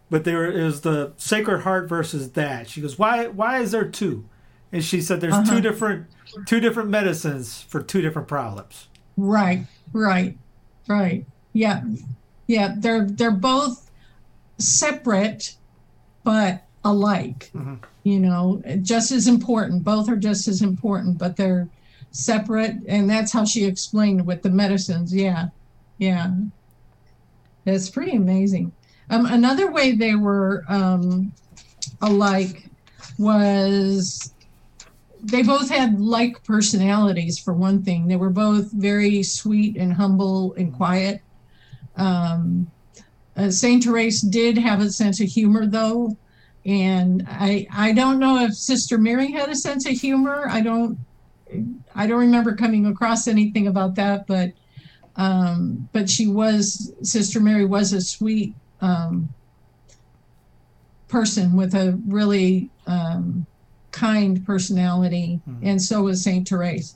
[0.09, 2.69] But there is the Sacred Heart versus that.
[2.71, 3.27] She goes, "Why?
[3.27, 4.25] Why is there two?
[4.71, 5.55] And she said, "There's Uh-huh.
[5.57, 6.07] two different,
[6.47, 8.87] two different medicines for two different problems."
[9.17, 10.37] Right, right,
[10.89, 11.25] right.
[11.53, 11.83] Yeah,
[12.47, 12.75] yeah.
[12.77, 13.91] They're they're both
[14.59, 15.57] separate,
[16.25, 17.51] but alike.
[17.55, 17.79] Mhm.
[18.05, 19.83] You know, just as important.
[19.85, 21.69] Both are just as important, but they're
[22.13, 22.77] separate.
[22.87, 25.13] And that's how she explained with the medicines.
[25.15, 25.49] Yeah,
[25.99, 26.35] yeah.
[27.65, 28.73] That's pretty amazing.
[29.11, 31.33] Um, another way they were um,
[32.01, 32.69] alike
[33.19, 34.33] was
[35.27, 38.07] they both had like personalities for one thing.
[38.07, 41.21] They were both very sweet and humble and quiet.
[41.97, 42.71] Um,
[43.37, 46.17] uh, Saint Therese did have a sense of humor, though,
[46.65, 50.47] and I I don't know if Sister Mary had a sense of humor.
[50.49, 50.99] I don't
[51.95, 54.53] I don't remember coming across anything about that, but
[55.17, 59.29] um, but she was Sister Mary was a sweet um,
[61.09, 63.47] person with a really um,
[63.97, 66.95] kind personality, and so was Saint Therese.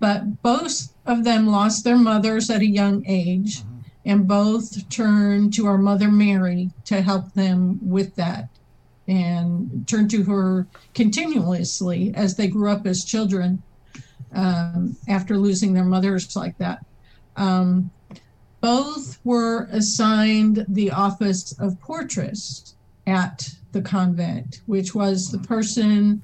[0.00, 3.62] But both of them lost their mothers at a young age,
[4.04, 8.48] and both turned to our Mother Mary to help them with that,
[9.06, 13.62] and turned to her continuously as they grew up as children
[14.34, 16.84] um, after losing their mothers like that.
[17.36, 17.90] Um,
[18.60, 22.74] both were assigned the office of portress
[23.06, 26.22] at the convent, which was the person,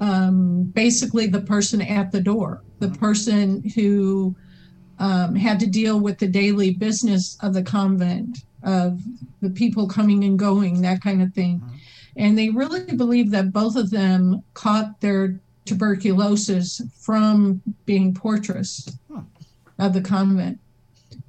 [0.00, 4.34] um, basically the person at the door, the person who
[4.98, 9.00] um, had to deal with the daily business of the convent, of
[9.40, 11.62] the people coming and going, that kind of thing.
[12.16, 18.98] And they really believe that both of them caught their tuberculosis from being portress
[19.78, 20.58] of the convent.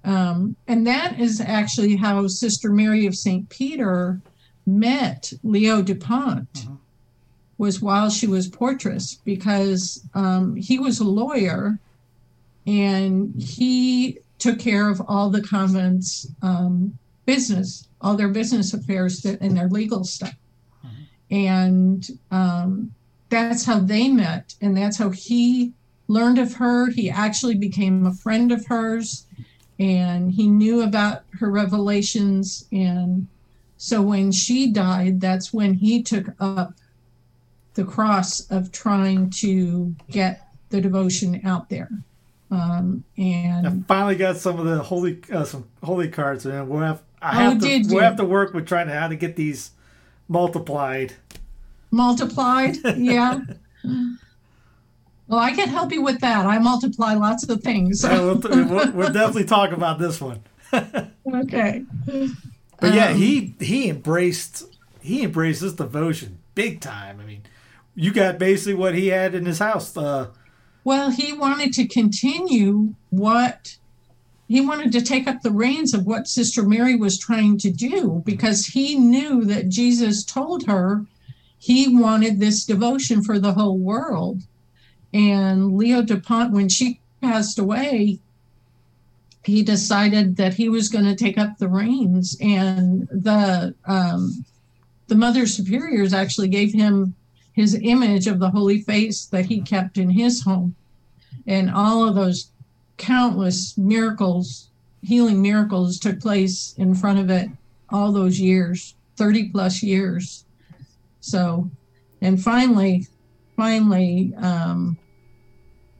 [0.03, 3.47] Um, and that is actually how Sister Mary of St.
[3.49, 4.19] Peter
[4.65, 6.67] met Leo DuPont
[7.61, 11.77] was while she was portress because um, he was a lawyer
[12.65, 16.97] and he took care of all the convent's um,
[17.27, 20.33] business, all their business affairs that, and their legal stuff.
[21.29, 22.91] And um,
[23.29, 25.71] that's how they met, and that's how he
[26.07, 26.89] learned of her.
[26.89, 29.27] He actually became a friend of hers,
[29.77, 32.65] and he knew about her revelations.
[32.71, 33.27] And
[33.77, 36.73] so when she died, that's when he took up
[37.75, 41.89] the cross of trying to get the devotion out there.
[42.49, 46.81] Um, and I finally got some of the holy uh, some holy cards, and we'll
[46.81, 47.99] have I Oh, have to did we'll you?
[48.01, 49.71] have to work with trying to how to get these
[50.27, 51.13] multiplied.
[51.91, 53.39] multiplied, yeah.
[55.27, 56.45] Well, I can help you with that.
[56.45, 58.03] I multiply lots of things.
[58.03, 60.41] Yeah, we'll, we'll, we'll definitely talk about this one.
[60.73, 61.85] okay.
[62.81, 64.63] But yeah, Um, he he embraced
[64.99, 67.21] he embraced this devotion big time.
[67.21, 67.43] I mean,
[67.95, 69.95] you got basically what he had in his house.
[69.95, 70.27] Uh,
[70.83, 73.77] Well, he wanted to continue what
[74.47, 78.21] he wanted to take up the reins of what Sister Mary was trying to do
[78.25, 81.05] because he knew that Jesus told her
[81.57, 84.41] he wanted this devotion for the whole world.
[85.13, 88.19] And Leo DuPont, when she passed away,
[89.45, 92.35] he decided that he was going to take up the reins.
[92.41, 94.45] And the um,
[95.07, 97.15] the Mother Superiors actually gave him
[97.53, 100.75] his image of the Holy Face that he kept in his home.
[101.45, 102.51] And all of those
[102.97, 104.71] countless miracles
[105.01, 107.49] healing miracles took place in front of it
[107.89, 110.45] all those years 30 plus years.
[111.19, 111.69] So
[112.21, 113.07] and finally
[113.55, 114.97] finally um,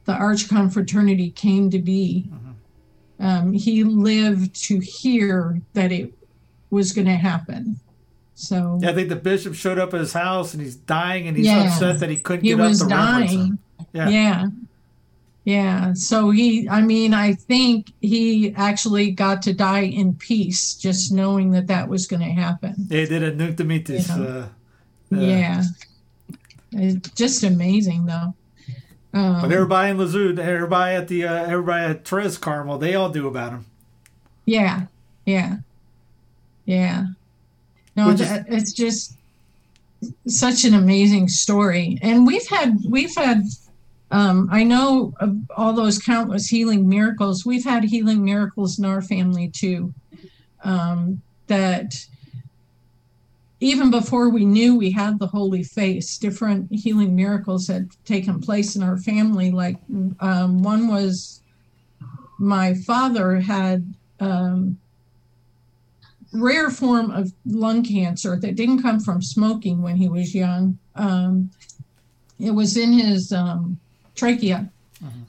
[0.05, 2.29] the arch confraternity came to be.
[3.19, 6.11] Um, he lived to hear that it
[6.71, 7.79] was going to happen
[8.41, 11.37] so yeah, I think the bishop showed up at his house and he's dying and
[11.37, 11.65] he's Yeah.
[11.67, 13.57] upset that he couldn't he get was up reverence dying.
[13.93, 14.09] Yeah.
[14.09, 14.45] yeah
[15.43, 21.11] yeah so he i mean i think he actually got to die in peace just
[21.11, 24.01] knowing that that was going to happen They did a nunc Yeah.
[24.11, 24.21] uh,
[25.11, 25.63] uh, yeah
[26.73, 28.33] it's just amazing though
[29.13, 33.09] um, But everybody in Lazud, everybody at the uh, everybody at Tours Carmel, they all
[33.09, 33.65] do about him.
[34.45, 34.85] yeah
[35.25, 35.57] yeah
[36.65, 37.07] yeah
[38.05, 39.15] no that, it's just
[40.27, 43.43] such an amazing story and we've had we've had
[44.11, 47.45] um, I know of all those countless healing miracles.
[47.45, 49.93] We've had healing miracles in our family too.
[50.63, 52.05] Um, that
[53.61, 58.75] even before we knew we had the Holy Face, different healing miracles had taken place
[58.75, 59.51] in our family.
[59.51, 59.77] Like
[60.19, 61.41] um, one was
[62.37, 64.77] my father had um,
[66.33, 70.77] rare form of lung cancer that didn't come from smoking when he was young.
[70.95, 71.51] Um,
[72.39, 73.79] it was in his um,
[74.15, 74.69] trachea.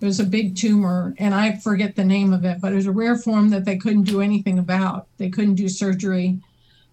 [0.00, 2.86] It was a big tumor, and I forget the name of it, but it was
[2.86, 5.07] a rare form that they couldn't do anything about.
[5.16, 6.40] They couldn't do surgery.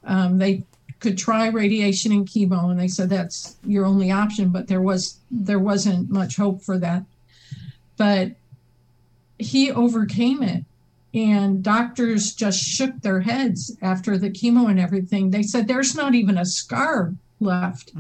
[0.05, 0.63] Um, they
[1.01, 4.49] could try radiation and chemo, and they said that's your only option.
[4.49, 7.03] But there was there wasn't much hope for that.
[7.97, 8.31] But
[9.37, 10.63] he overcame it,
[11.13, 15.31] and doctors just shook their heads after the chemo and everything.
[15.31, 17.93] They said there's not even a scar left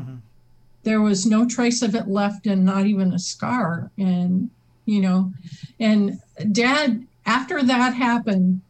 [0.83, 4.49] there was no trace of it left and not even a scar and
[4.85, 5.31] you know
[5.79, 6.19] and
[6.51, 8.61] dad after that happened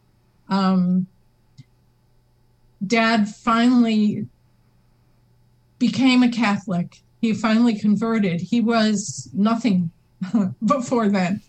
[0.48, 1.06] um
[2.86, 4.26] dad finally
[5.78, 7.00] became a Catholic.
[7.20, 8.40] He finally converted.
[8.40, 9.90] He was nothing
[10.64, 11.42] before then.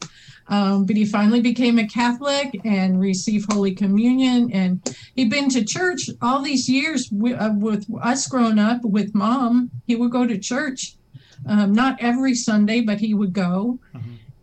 [0.52, 4.52] Um, but he finally became a Catholic and received Holy Communion.
[4.52, 9.16] And he'd been to church all these years with, uh, with us growing up with
[9.16, 9.72] mom.
[9.88, 10.98] He would go to church,
[11.46, 13.80] um, not every Sunday, but he would go.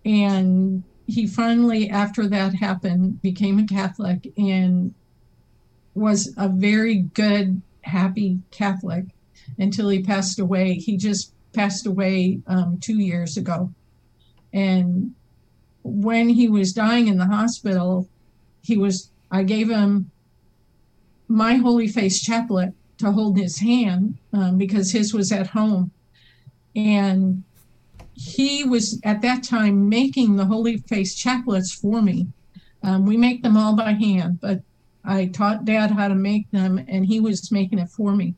[0.06, 4.94] And he finally, after that happened, became a Catholic and
[5.94, 9.04] was a very good, happy Catholic
[9.58, 10.74] until he passed away.
[10.74, 13.74] He just passed away um, two years ago.
[14.54, 15.14] And
[15.88, 18.08] when he was dying in the hospital,
[18.62, 20.10] he was, I gave him
[21.28, 25.90] my Holy Face chaplet to hold his hand um, because his was at home.
[26.74, 27.42] And
[28.14, 32.28] he was at that time making the Holy Face chaplets for me.
[32.82, 34.62] Um, we make them all by hand, but
[35.04, 38.34] I taught dad how to make them and he was making it for me.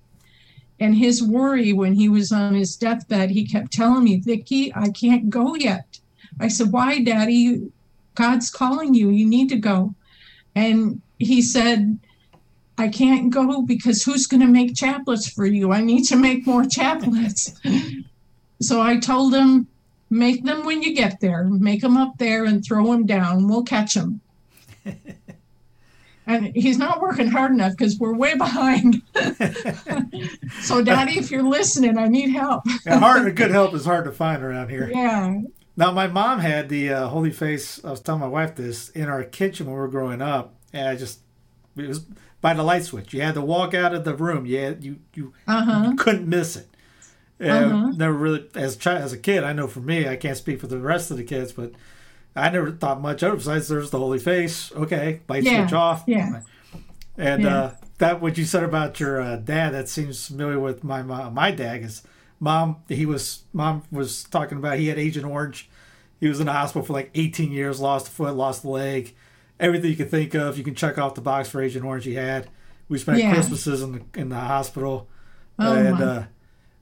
[0.79, 4.89] And his worry when he was on his deathbed, he kept telling me, Vicki, I
[4.89, 6.00] can't go yet.
[6.41, 7.70] I said, Why, Daddy?
[8.14, 9.11] God's calling you.
[9.11, 9.95] You need to go.
[10.55, 11.99] And he said,
[12.76, 15.72] I can't go because who's going to make chaplets for you?
[15.72, 17.55] I need to make more chaplets.
[18.61, 19.68] so I told him,
[20.09, 21.45] make them when you get there.
[21.45, 23.49] Make them up there and throw them down.
[23.49, 24.20] We'll catch them.
[26.26, 29.03] and he's not working hard enough because we're way behind.
[30.62, 32.64] so, Daddy, if you're listening, I need help.
[32.86, 34.91] Yeah, hard, good help is hard to find around here.
[34.91, 35.41] Yeah.
[35.81, 37.83] Now, my mom had the uh, Holy Face.
[37.83, 40.87] I was telling my wife this in our kitchen when we were growing up, and
[40.87, 41.20] I just
[41.74, 42.01] it was
[42.43, 43.14] by the light switch.
[43.14, 44.45] You had to walk out of the room.
[44.45, 45.87] You had, you you, Uh-huh.
[45.89, 46.68] you couldn't miss it.
[47.41, 47.93] Uh, Uh-huh.
[47.97, 49.43] Never really as a child, as a kid.
[49.43, 51.72] I know for me, I can't speak for the rest of the kids, but
[52.37, 53.37] I never thought much of it.
[53.39, 54.70] Besides, there's the Holy Face.
[54.72, 56.05] Okay, light Yeah, switch off.
[56.07, 56.43] yeah.
[57.16, 57.57] And Yeah.
[57.59, 61.33] uh, that what you said about your uh, dad that seems familiar with my mom.
[61.33, 62.03] My dad is
[62.39, 62.76] mom.
[62.87, 65.70] He was mom was talking about he had Agent Orange.
[66.21, 69.14] He was in the hospital for like 18 years, lost a foot, lost a leg,
[69.59, 70.59] everything you can think of.
[70.59, 72.05] You can check off the box for Agent Orange.
[72.05, 72.49] He had.
[72.89, 73.33] We spent Yeah.
[73.33, 75.09] Christmases in the in the hospital,
[75.59, 76.05] Oh, and my.
[76.05, 76.25] uh,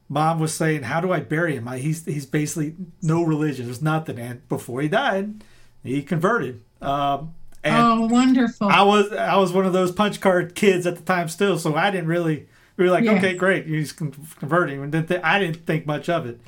[0.09, 1.69] mom was saying, "How do I bury him?
[1.69, 3.67] I, he's he's basically no religion.
[3.67, 5.45] There's nothing." And before he died,
[5.85, 6.63] he converted.
[6.81, 8.69] Um, and oh, wonderful.
[8.69, 11.75] I was I was one of those punch card kids at the time still, so
[11.77, 13.13] I didn't really we were like, Yeah.
[13.15, 16.41] okay, great, he's converting, and didn't th- I didn't think much of it.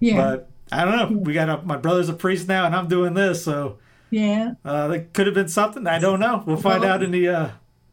[0.00, 0.16] yeah.
[0.16, 1.18] But I don't know.
[1.18, 3.78] We got a, my brother's a priest now, and I'm doing this, so
[4.10, 4.54] yeah.
[4.64, 5.86] uh, that could have been something.
[5.86, 6.42] I don't know.
[6.44, 7.50] We'll find Well, out in the uh,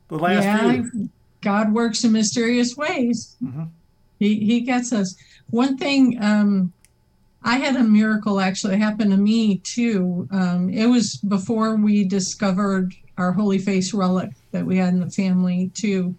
[0.08, 0.72] the last yeah.
[0.72, 1.10] few.
[1.42, 3.36] God works in mysterious ways.
[3.44, 3.70] Mhm.
[4.20, 5.16] He he gets us.
[5.50, 6.74] One thing, um,
[7.44, 10.28] I had a miracle actually happen to me too.
[10.32, 15.10] Um, it was before we discovered our Holy Face relic that we had in the
[15.12, 16.16] family too,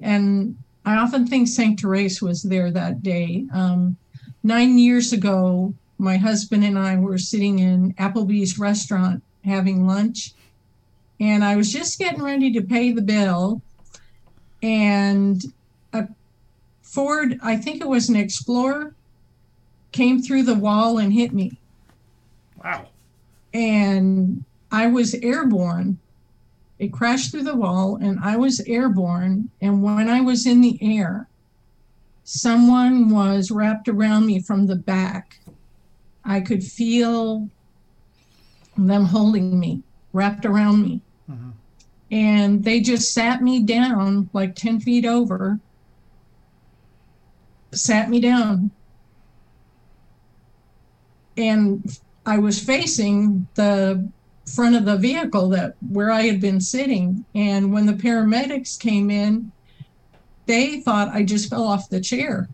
[0.00, 3.46] and I often think Saint Therese was there that day.
[3.52, 3.96] Um,
[4.42, 10.32] nine years ago, my husband and I were sitting in Applebee's restaurant having lunch,
[11.18, 13.62] and I was just getting ready to pay the bill,
[14.62, 15.42] and
[15.92, 16.08] a
[16.82, 18.94] Ford, I think it was an Explorer,
[19.92, 21.58] came through the wall and hit me.
[22.62, 22.86] Wow.
[23.52, 25.98] And I was airborne.
[26.78, 29.50] It crashed through the wall and I was airborne.
[29.60, 31.28] And when I was in the air,
[32.24, 35.40] someone was wrapped around me from the back.
[36.24, 37.48] I could feel
[38.76, 41.00] them holding me, wrapped around me.
[41.30, 41.52] Mhm.
[42.10, 45.60] And they just sat me down like 10 feet over,
[47.72, 48.70] sat me down.
[51.36, 54.08] And I was facing the
[54.46, 57.24] front of the vehicle that where I had been sitting.
[57.34, 59.52] And when the paramedics came in,
[60.46, 62.48] they thought I just fell off the chair,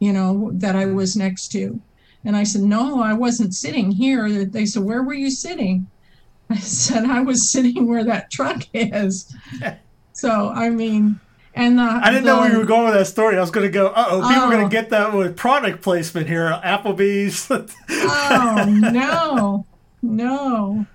[0.00, 1.80] you know, that I was next to.
[2.24, 4.44] And I said, No, I wasn't sitting here.
[4.44, 5.86] They said, Where were you sitting?
[6.50, 9.34] I said, I was sitting where that truck is.
[10.12, 11.20] so, I mean,
[11.54, 13.36] and the, I didn't know where you were going with that story.
[13.36, 14.68] I was going to go, uh oh, people are going Oh.
[14.68, 16.50] to get that with product placement here.
[16.64, 17.48] Applebee's.
[17.90, 19.66] oh no
[20.02, 20.86] no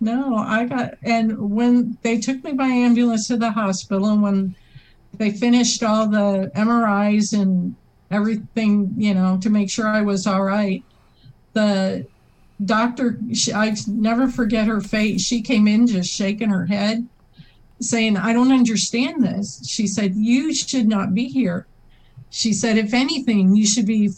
[0.00, 4.54] no i got and when they took me by ambulance to the hospital and when
[5.14, 7.74] they finished all the mris and
[8.10, 10.82] everything you know to make sure i was all right.
[11.52, 12.06] The
[12.64, 15.22] doctor she, i never forget her face.
[15.22, 17.06] She came in just shaking her head
[17.80, 19.66] saying i don't understand this.
[19.68, 21.66] She said you should not be here.
[22.30, 24.10] She said if anything you should be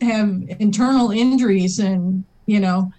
[0.00, 2.92] have internal injuries and you know.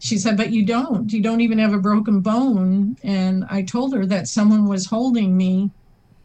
[0.00, 1.10] She said but you don't.
[1.10, 2.96] You don't even have a broken bone.
[3.02, 5.70] And i told her that someone was holding me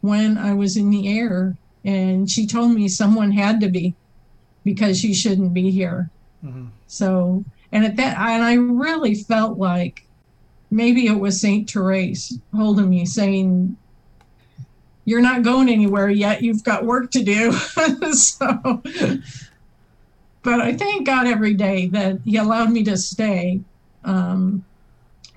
[0.00, 3.94] when I was in the air, and she told me someone had to be
[4.64, 6.10] because she shouldn't be here.
[6.44, 6.68] Mhm.
[6.86, 10.04] So, and at that, and I really felt like
[10.70, 13.76] maybe it was Saint Therese holding me, saying,
[15.04, 16.42] "You're not going anywhere yet.
[16.42, 17.52] You've got work to do."
[18.12, 18.82] so,
[20.42, 23.60] but I thank God every day that He allowed me to stay,
[24.04, 24.64] um,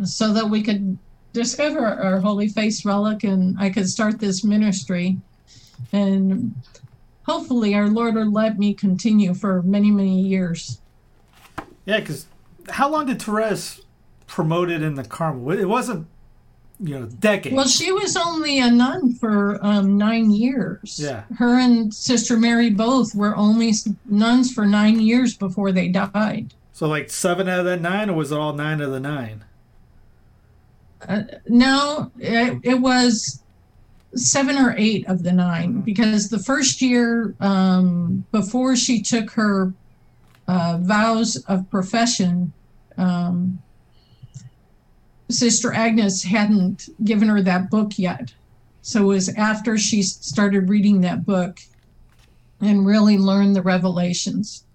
[0.04, 0.98] so that we could
[1.34, 5.18] discover our Holy Face relic, and I could start this ministry,
[5.92, 6.56] and
[7.24, 10.80] hopefully our Lord will let me continue for many, many years.
[11.86, 12.28] Yeah, because
[12.70, 13.82] how long did Therese
[14.28, 15.52] promote it in the Carmel?
[15.52, 16.08] It wasn't,
[16.80, 17.56] you know, decades.
[17.56, 21.00] Well, she was only a nun for um, nine years.
[21.02, 21.24] Yeah.
[21.38, 23.74] Her and Sister Mary both were only
[24.06, 26.54] nuns for nine years before they died.
[26.72, 29.44] so like seven out of that nine, or was it all nine of the nine?
[31.48, 33.43] No, it, it was
[34.16, 39.74] seven or eight of the 9 because the first year um, before she took her
[40.48, 42.54] uh, vows of profession,
[42.98, 43.62] um,
[45.30, 48.34] Sister Agnes hadn't given her that book yet.
[48.82, 51.60] So it was after she started reading that book
[52.62, 54.66] and really learned the revelations.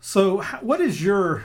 [0.00, 1.42] So, what is your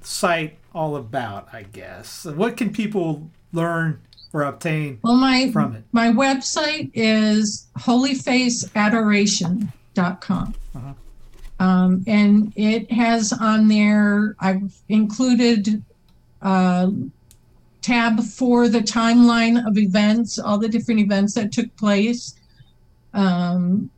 [0.00, 1.48] site all about?
[1.52, 2.24] I guess.
[2.26, 4.00] What can people learn
[4.32, 5.82] or obtain Well, my from it?
[5.92, 10.54] My website is holyfaceadoration.com.
[10.76, 10.92] Uh-huh.
[11.58, 15.82] Um, and it has on there, I've included
[16.42, 16.92] a
[17.80, 22.34] tab for the timeline of events, all the different events that took place.
[23.14, 23.88] Um,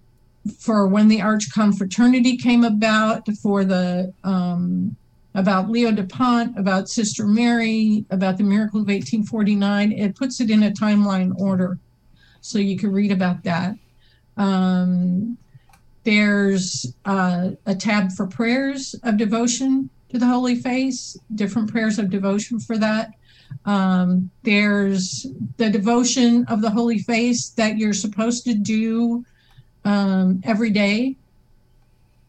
[0.57, 4.95] for when the Arch Confraternity came about, for the um,
[5.35, 9.93] about Leo DuPont, about Sister Mary, about the miracle of 1849.
[9.93, 11.79] It puts it in a timeline order,
[12.41, 13.77] so you can read about that.
[14.37, 15.37] Um,
[16.05, 22.09] there's uh, a tab for prayers of devotion to the Holy Face, different prayers of
[22.09, 23.11] devotion for that.
[23.65, 25.27] Um, there's
[25.57, 29.25] the devotion of the Holy Face that you're supposed to do
[29.85, 31.17] um, every day.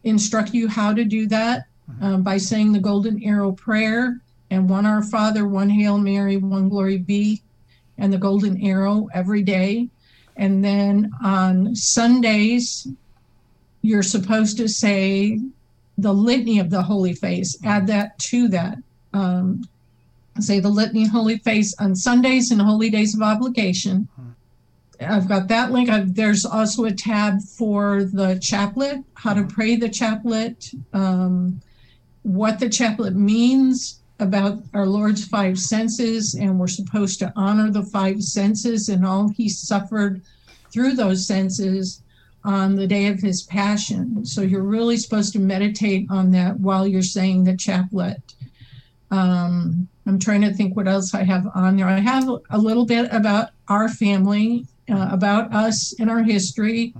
[0.04, 1.66] Instruct you how to do that
[2.00, 4.20] um, by saying the Golden Arrow Prayer
[4.50, 7.42] and one Our Father, one Hail Mary, one Glory Be,
[7.98, 9.88] and the Golden Arrow every day.
[10.36, 12.88] And then on Sundays,
[13.82, 15.40] you're supposed to say
[15.98, 17.56] the Litany of the Holy Face.
[17.64, 18.78] Add that to that.
[19.12, 19.68] Um,
[20.38, 24.08] say the Litany Holy Face on Sundays and holy days of obligation.
[25.00, 25.88] I've got that link.
[25.88, 31.60] I've, there's also a tab for the chaplet, how to pray the chaplet, um,
[32.22, 37.84] what the chaplet means about our Lord's five senses, and we're supposed to honor the
[37.84, 40.22] five senses and all he suffered
[40.70, 42.02] through those senses
[42.44, 44.24] on the day of his passion.
[44.24, 48.34] So you're really supposed to meditate on that while you're saying the chaplet.
[49.10, 51.86] Um, I'm trying to think what else I have on there.
[51.86, 56.94] I have a little bit about our family, uh, about us and our history,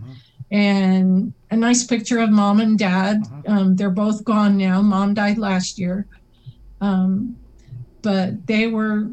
[0.50, 3.22] and a nice picture of mom and dad.
[3.46, 4.82] Um, they're both gone now.
[4.82, 6.06] Mom died last year,
[6.80, 7.36] um,
[8.02, 9.08] but they were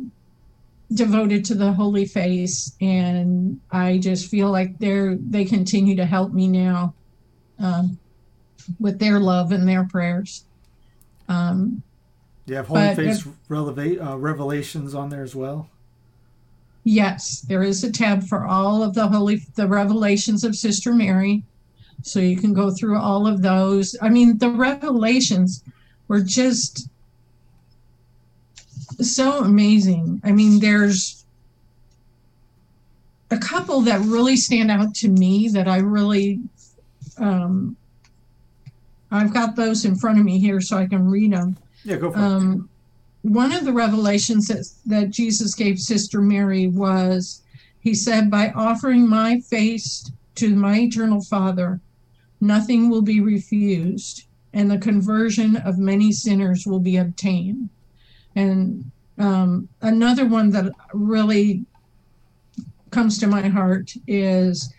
[0.93, 6.33] devoted to the Holy Face, and I just feel like they're they continue to help
[6.33, 6.93] me now
[7.59, 7.99] um,
[8.79, 10.45] with their love and their prayers.
[11.27, 11.83] Um,
[12.45, 15.69] You have Holy Face releva- uh, revelations on there as well.
[16.89, 21.43] Yes, there is a tab for all of the holy the revelations of Sister Mary.
[22.01, 23.93] So you can go through all of those.
[24.01, 25.65] I mean, the revelations
[26.07, 26.87] were just
[29.01, 30.21] so amazing.
[30.23, 31.25] I mean, there's
[33.31, 36.39] a couple that really stand out to me that I really
[37.17, 37.75] um
[39.11, 42.11] I've got those in front of me here so I can read them Yeah, go
[42.11, 42.21] for it.
[42.21, 42.69] um,
[43.27, 47.43] one of the revelations that, that Jesus gave Sister Mary was
[47.79, 51.81] he said, By offering my face to my eternal Father,
[52.39, 57.69] nothing will be refused, and the conversion of many sinners will be obtained.
[58.35, 61.65] And um, another one that really
[62.91, 64.73] comes to my heart is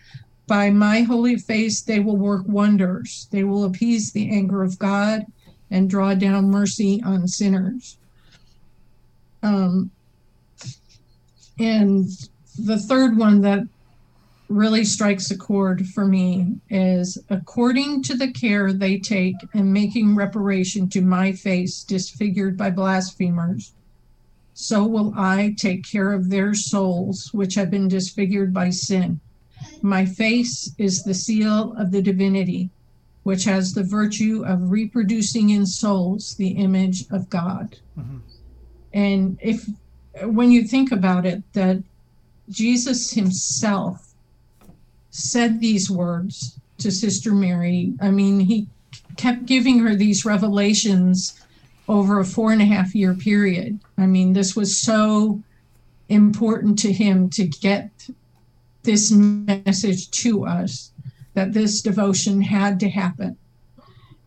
[0.47, 5.23] by my holy face they will work wonders they will appease the anger of god
[5.69, 7.98] and draw down mercy on sinners
[9.43, 9.91] um,
[11.59, 12.07] and
[12.57, 13.61] the third one that
[14.47, 20.15] really strikes a chord for me is according to the care they take in making
[20.15, 23.73] reparation to my face disfigured by blasphemers
[24.61, 29.21] so will I take care of their souls, which have been disfigured by sin.
[29.81, 32.69] My face is the seal of the divinity,
[33.23, 37.77] which has the virtue of reproducing in souls the image of God.
[37.97, 38.19] Mhm.
[38.93, 39.67] And if,
[40.21, 41.83] when you think about it, that
[42.49, 44.13] Jesus himself
[45.11, 48.67] said these words to Sister Mary, I mean, he
[49.17, 51.39] kept giving her these revelations
[51.87, 53.79] over a four and a half year period.
[53.97, 55.41] I mean, this was so
[56.07, 57.89] important to him to get
[58.83, 60.91] this message to us
[61.33, 63.37] that this devotion had to happen.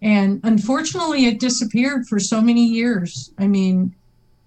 [0.00, 3.32] And unfortunately, it disappeared for so many years.
[3.38, 3.94] I mean,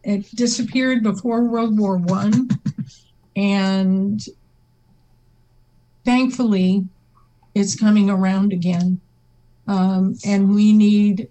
[0.06, 2.48] it disappeared before World War One,
[3.36, 4.24] and
[6.06, 6.88] thankfully,
[7.54, 9.02] it's coming around again.
[9.68, 11.28] Um, and we need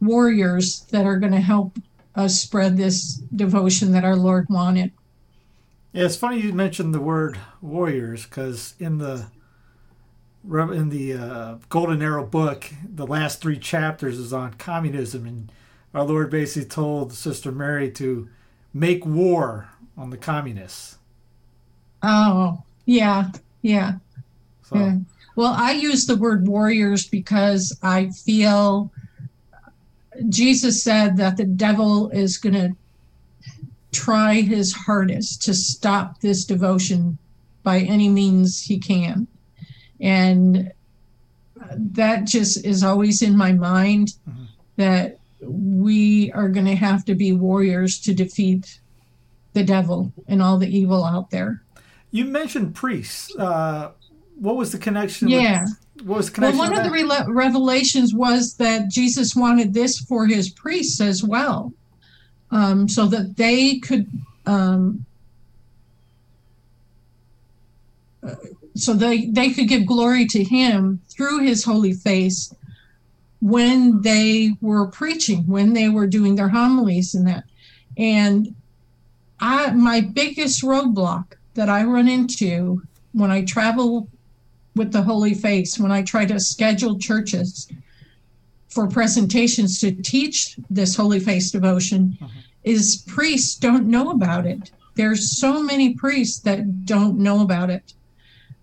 [0.00, 1.78] warriors that are going to help
[2.14, 4.92] us spread this devotion that our Lord wanted.
[5.92, 9.26] Yeah, it's funny you mentioned the word warriors because in the
[10.44, 15.52] in the uh, Golden Arrow book, the last three chapters is on communism, and
[15.94, 18.28] our Lord basically told Sister Mary to
[18.72, 20.98] make war on the communists.
[22.02, 23.30] Oh, yeah,
[23.62, 23.94] yeah.
[24.64, 24.98] So Yeah.
[25.36, 28.92] Well, I use the word warriors because I feel
[30.28, 32.76] Jesus said that the devil is going to
[33.90, 37.18] try his hardest to stop this devotion
[37.64, 39.26] by any means he can.
[40.00, 40.72] And
[41.74, 44.46] that just is always in my mind Mhm.
[44.76, 48.80] that we are going to have to be warriors to defeat
[49.52, 51.62] the devil and all the evil out there.
[52.10, 53.34] you mentioned priests.
[53.36, 53.90] Uh,
[54.36, 55.28] what was the connection?
[55.28, 55.62] Yeah.
[55.96, 59.98] With, what was the Well, one of the rela- revelations was that Jesus wanted this
[60.00, 61.72] for his priests as well,
[62.50, 64.06] um, so that they could,
[64.46, 65.04] um,
[68.26, 68.34] uh,
[68.74, 72.52] so they they could give glory to him through his holy face
[73.44, 77.44] when they were preaching, when they were doing their homilies and that.
[77.98, 78.54] And
[79.38, 82.80] I, my biggest roadblock that I run into
[83.12, 84.08] when I travel
[84.74, 87.70] with the Holy Face when I try to schedule churches
[88.70, 92.16] for presentations to teach this Holy Face devotion
[92.64, 94.70] is priests don't know about it.
[94.94, 97.92] There's so many priests that don't know about it.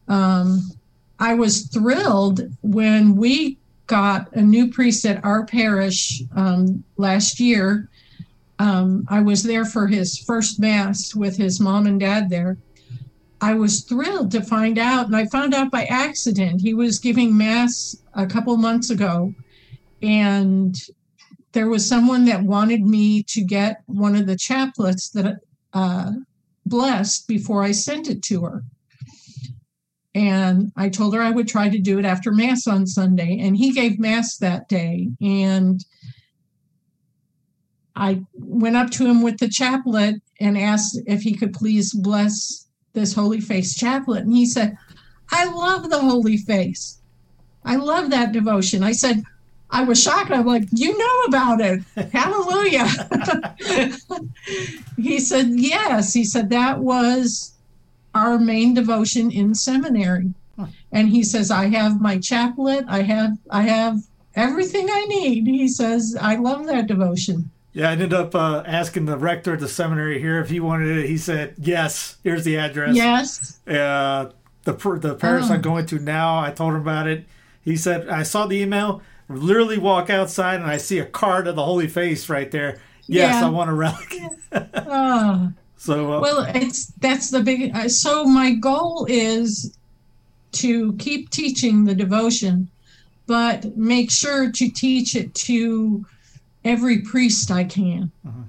[0.07, 0.71] Um,
[1.19, 3.59] I was thrilled when we
[3.91, 7.89] got a new priest at our parish um, last year.
[8.57, 12.57] Um, I was there for his first mass with his mom and dad there.
[13.41, 16.61] I was thrilled to find out, and I found out by accident.
[16.61, 19.33] He was giving mass a couple months ago,
[20.01, 20.73] and
[21.51, 25.41] there was someone that wanted me to get one of the chaplets that
[25.73, 26.13] uh,
[26.65, 28.63] blessed before I sent it to her.
[30.13, 33.55] And I told her I would try to do it after mass on Sunday, and
[33.55, 35.09] he gave mass that day.
[35.21, 35.83] And
[37.95, 42.67] I went up to him with the chaplet and asked if he could please bless
[42.93, 44.23] this Holy Face chaplet.
[44.23, 44.77] And he said,
[45.31, 47.01] I love the Holy Face.
[47.63, 48.83] I love that devotion.
[48.83, 49.23] I said,
[49.69, 50.31] I was shocked.
[50.31, 51.81] I'm like, you know about it.
[52.11, 52.87] Hallelujah.
[54.97, 56.13] he said, yes.
[56.13, 57.53] He said, that was
[58.13, 60.33] our main devotion in seminary.
[60.91, 62.85] And he says, I have my chaplet.
[62.87, 63.99] I have, I have
[64.35, 65.47] everything I need.
[65.47, 67.49] He says, I love that devotion.
[67.73, 70.97] Yeah, I ended up uh, asking the rector at the seminary here if he wanted
[70.97, 71.05] it.
[71.07, 73.59] He said, "Yes, here's the address." Yes.
[73.65, 74.31] Uh,
[74.65, 75.53] the the parish Oh.
[75.53, 76.37] I'm going to now.
[76.37, 77.23] I told him about it.
[77.63, 79.01] He said, "I saw the email.
[79.29, 82.81] Literally walk outside and I see a card of the Holy Face right there.
[83.07, 83.47] Yes, Yeah.
[83.47, 84.15] I want a relic."
[84.75, 85.53] Oh.
[85.81, 87.75] so uh, Well, it's that's the big.
[87.75, 89.75] uh, So my goal is
[90.63, 92.69] to keep teaching the devotion,
[93.25, 96.05] but make sure to teach it to
[96.63, 98.45] every priest I can, Mhm.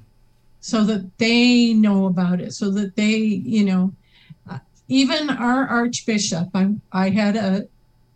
[0.60, 3.16] so that they know about it, so that they,
[3.54, 3.94] you know,
[4.50, 4.58] uh,
[4.88, 6.48] even our archbishop.
[6.54, 7.66] I I had a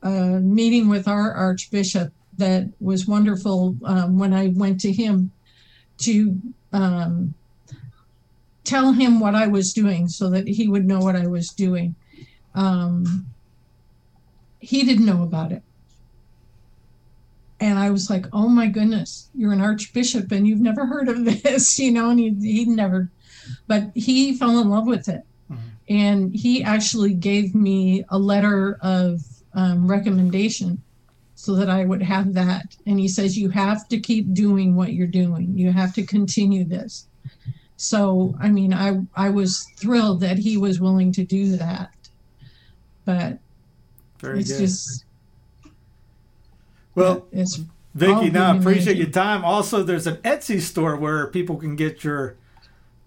[0.03, 5.31] a meeting with our archbishop that was wonderful um, when I went to him
[6.05, 6.39] to.
[6.75, 7.33] Um,
[8.67, 11.95] tell him what I was doing so that he would know what I was doing.
[12.55, 13.27] Um,
[14.59, 15.63] he didn't know about it.
[17.61, 21.25] And I was like, oh my goodness, you're an archbishop and you've never heard of
[21.43, 23.11] this, you know, and he, he never,
[23.67, 25.23] but he fell in love with it.
[25.51, 25.59] Mhm.
[25.89, 29.21] And he actually gave me a letter of
[29.55, 30.83] um, recommendation
[31.35, 32.77] so that I would have that.
[32.87, 36.65] And he says, you have to keep doing what you're doing, you have to continue
[36.65, 37.07] this
[37.77, 41.91] So, I mean, I I was thrilled that he was willing to do that.
[43.05, 43.39] But
[44.19, 44.61] Very it's good.
[44.61, 45.05] just
[46.95, 47.61] well, it's
[47.95, 49.45] Vicky, now I appreciate your time.
[49.45, 52.37] Also, there's an Etsy store where people can get your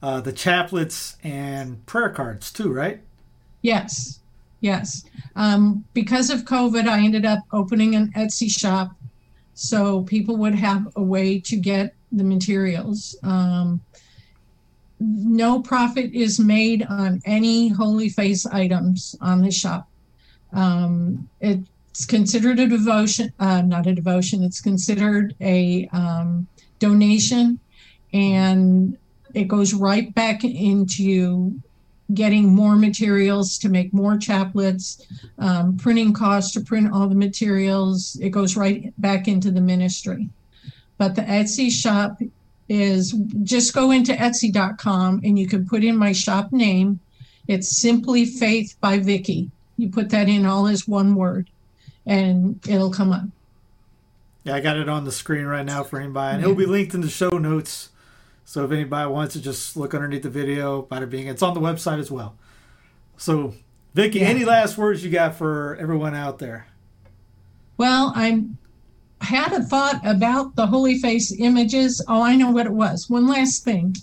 [0.02, 3.02] uh, the chaplets and prayer cards too, right?
[3.62, 4.20] Yes,
[4.62, 5.04] yes.
[5.36, 8.92] Um, because of COVID, I ended up opening an Etsy shop
[9.54, 13.16] so people would have a way to get the materials.
[13.24, 13.82] Um,
[15.00, 19.90] no profit is made on any holy face items on the shop.
[20.52, 26.48] Um, it's considered a devotion, uh, not a devotion, it's considered a um,
[26.80, 27.60] donation
[28.14, 28.98] and
[29.34, 31.60] it goes right back into
[32.14, 35.06] getting more materials to make more chaplets,
[35.38, 38.18] um, printing costs to print all the materials.
[38.20, 40.28] It goes right back into the ministry.
[40.98, 42.20] But the Etsy shop
[42.70, 43.12] is
[43.44, 47.00] just go into Etsy.com and you can put in my shop name.
[47.48, 49.50] It's Simply Faith by Vicky.
[49.78, 51.50] You put that in all as one word
[52.06, 53.24] and it'll come up.
[54.44, 56.94] Yeah, I got it on the screen right now for anybody, and it'll be linked
[56.94, 57.90] in the show notes.
[58.46, 61.60] So if anybody wants to just look underneath the video, bada bing, it's on the
[61.60, 62.36] website as well.
[63.18, 63.54] So,
[63.94, 64.28] Vicky, Yeah.
[64.28, 66.68] any last words you got for everyone out there?
[67.78, 68.58] Well, I'm
[69.22, 72.04] had a thought about the holy face images.
[72.08, 73.10] Oh, I know what it was.
[73.10, 73.96] One last thing.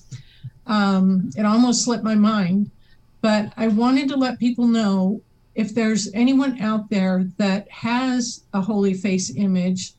[0.67, 2.71] Um, it almost slipped my mind,
[3.21, 5.21] but I wanted to let people know
[5.55, 9.95] if there's anyone out there that has a holy face image,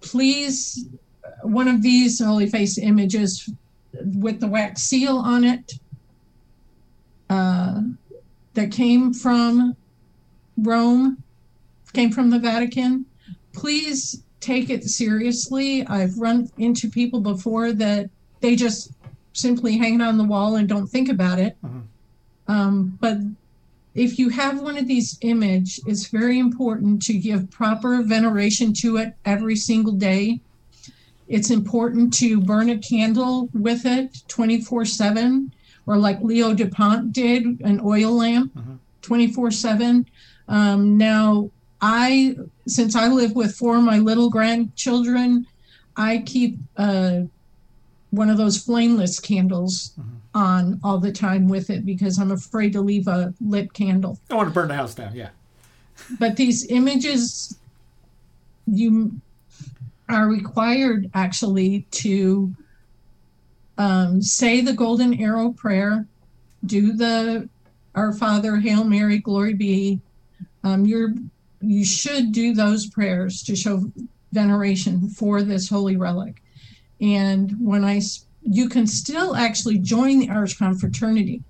[0.00, 0.86] please,
[1.42, 3.48] one of these holy face images
[3.92, 5.72] with the wax seal on it
[7.30, 7.80] uh,
[8.54, 9.76] that came from
[10.58, 11.22] Rome
[11.92, 13.06] came from the Vatican.
[13.52, 15.86] Please take it seriously.
[15.86, 18.08] I've run into people before that
[18.40, 18.92] they just
[19.32, 21.56] simply hang it on the wall and don't think about it.
[21.64, 21.82] Mhm.
[22.48, 23.20] Um, but
[23.94, 28.96] if you have one of these image, it's very important to give proper veneration to
[28.96, 30.40] it every single day.
[31.28, 35.52] It's important to burn a candle with it 24 7,
[35.86, 38.52] or like Leo DuPont did, an oil lamp
[39.02, 40.06] 24 7.
[40.48, 41.50] Um, now,
[41.82, 45.46] I, since I live with four of my little grandchildren,
[45.96, 47.22] I keep uh,
[48.10, 49.94] one of those flameless candles
[50.34, 54.18] on all the time with it because I'm afraid to leave a lit candle.
[54.30, 55.14] I want to burn the house down.
[55.14, 55.30] Yeah.
[56.18, 57.58] But these images,
[58.66, 59.12] you
[60.08, 62.54] are required actually to
[63.78, 66.06] um, say the Golden Arrow prayer,
[66.66, 67.48] do the
[67.94, 70.00] Our Father, Hail Mary, Glory be.
[70.62, 71.14] Um, you're
[71.60, 73.90] you should do those prayers to show
[74.32, 76.42] veneration for this holy relic.
[77.00, 78.00] And when I,
[78.42, 81.42] you can still actually join the Arch Confraternity.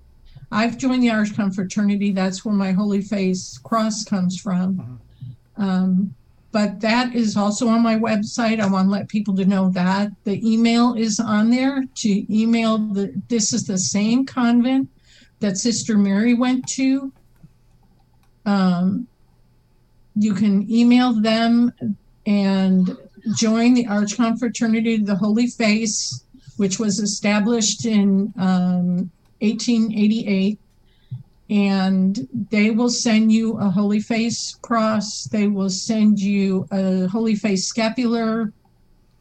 [0.51, 2.11] I've joined the Arch Confraternity.
[2.11, 4.99] That's where my Holy Face cross comes from.
[5.57, 6.13] Um,
[6.51, 8.59] but that is also on my website.
[8.59, 12.77] I want to let people to know that the email is on there to email
[12.77, 13.13] the.
[13.29, 14.89] This is the same convent
[15.39, 17.13] that Sister Mary went to.
[18.45, 19.07] Um,
[20.21, 21.73] you can email them
[22.25, 22.95] and
[23.35, 26.23] join the Arch Confraternity of the Holy Face,
[26.57, 29.09] which was established in um,
[29.39, 30.59] 1888.
[31.49, 35.25] And they will send you a Holy Face cross.
[35.25, 38.53] They will send you a Holy Face scapular,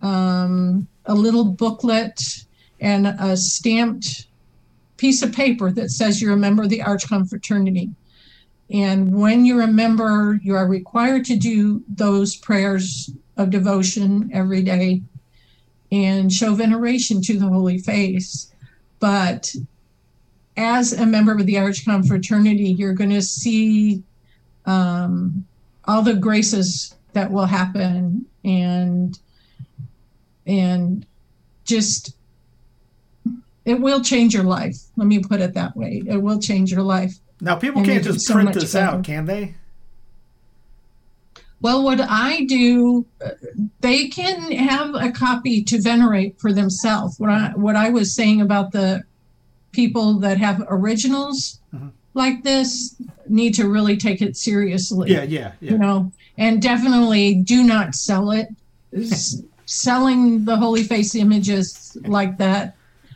[0.03, 2.45] um, a little booklet,
[2.81, 4.27] and a stamped
[4.97, 7.91] piece of paper that says you're a member of the Arch Confraternity.
[8.73, 14.63] And when you're a member, you are required to do those prayers of devotion every
[14.63, 15.03] day
[15.91, 18.53] and show veneration to the Holy Face.
[19.01, 19.55] But
[20.57, 24.03] as a member of the Arch Confraternity, you're going to see
[24.67, 25.45] um,
[25.87, 29.19] all the graces that will happen and
[30.47, 31.07] and
[31.65, 32.15] just
[33.65, 34.77] it will change your life.
[34.97, 36.03] Let me put it that way.
[36.07, 37.19] It will change your life.
[37.41, 38.97] Now, people can't just so print this better.
[38.97, 39.55] out, can they?
[41.63, 43.31] Well, what I do, uh,
[43.81, 47.19] they can have a copy to venerate for themselves.
[47.21, 49.03] What I what I was saying about the
[49.73, 51.91] people that have originals Mhm.
[52.15, 52.97] like this
[53.29, 55.11] need to really take it seriously.
[55.13, 55.73] Yeah, yeah, yeah.
[55.73, 58.49] You know, and definitely do not sell it.
[58.97, 62.75] S- Selling the holy face images like that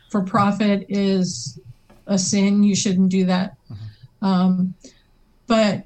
[0.09, 1.59] for profit is
[2.07, 2.63] a sin.
[2.63, 3.54] You shouldn't do that.
[4.25, 4.73] Um,
[5.45, 5.83] but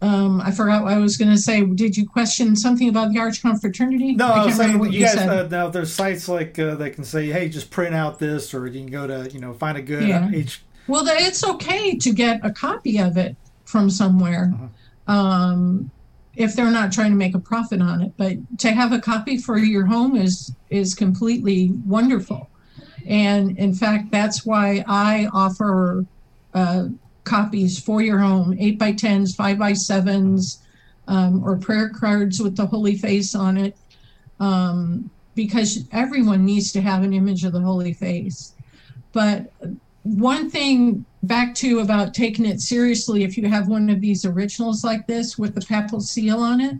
[0.00, 1.64] um, I forgot what I was going to say.
[1.64, 4.14] Did you question something about the Arch Confraternity?
[4.14, 5.28] No, I, was can't remember saying what you guys said.
[5.28, 8.68] uh, now there's sites like uh, that can say, hey, just print out this, or
[8.68, 10.30] you can go to you know find a good Yeah.
[10.32, 10.62] H.
[10.86, 14.54] Well, it's okay to get a copy of it from somewhere,
[15.06, 15.90] um,
[16.36, 18.12] if they're not trying to make a profit on it.
[18.16, 22.48] But to have a copy for your home is is completely wonderful,
[23.06, 26.04] and in fact, that's why I offer
[26.54, 26.88] uh,
[27.24, 30.62] copies for your home: eight by tens, five by sevens,
[31.06, 33.76] um, or prayer cards with the Holy Face on it,
[34.40, 38.54] um, because everyone needs to have an image of the Holy Face.
[39.12, 39.50] But
[40.02, 44.84] one thing back to about taking it seriously if you have one of these originals
[44.84, 46.76] like this with the papal seal on it.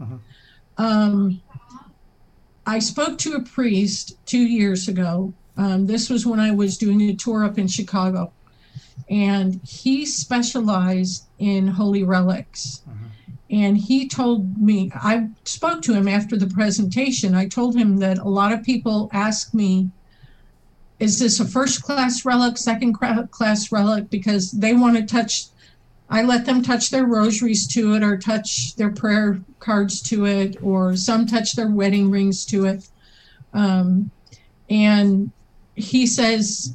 [0.76, 1.42] Um,
[2.66, 7.00] i spoke to a priest two years ago um, this was when i was doing
[7.02, 8.32] a tour up in chicago
[9.10, 12.82] and he specialized in holy relics
[13.50, 18.18] and he told me i spoke to him after the presentation i told him that
[18.18, 19.90] a lot of people ask me
[20.98, 24.10] is this a first class relic, second class relic?
[24.10, 25.46] Because they want to touch,
[26.10, 30.56] I let them touch their rosaries to it or touch their prayer cards to it,
[30.62, 32.88] or some touch their wedding rings to it.
[33.54, 34.10] Um,
[34.68, 35.30] and
[35.78, 36.74] he says,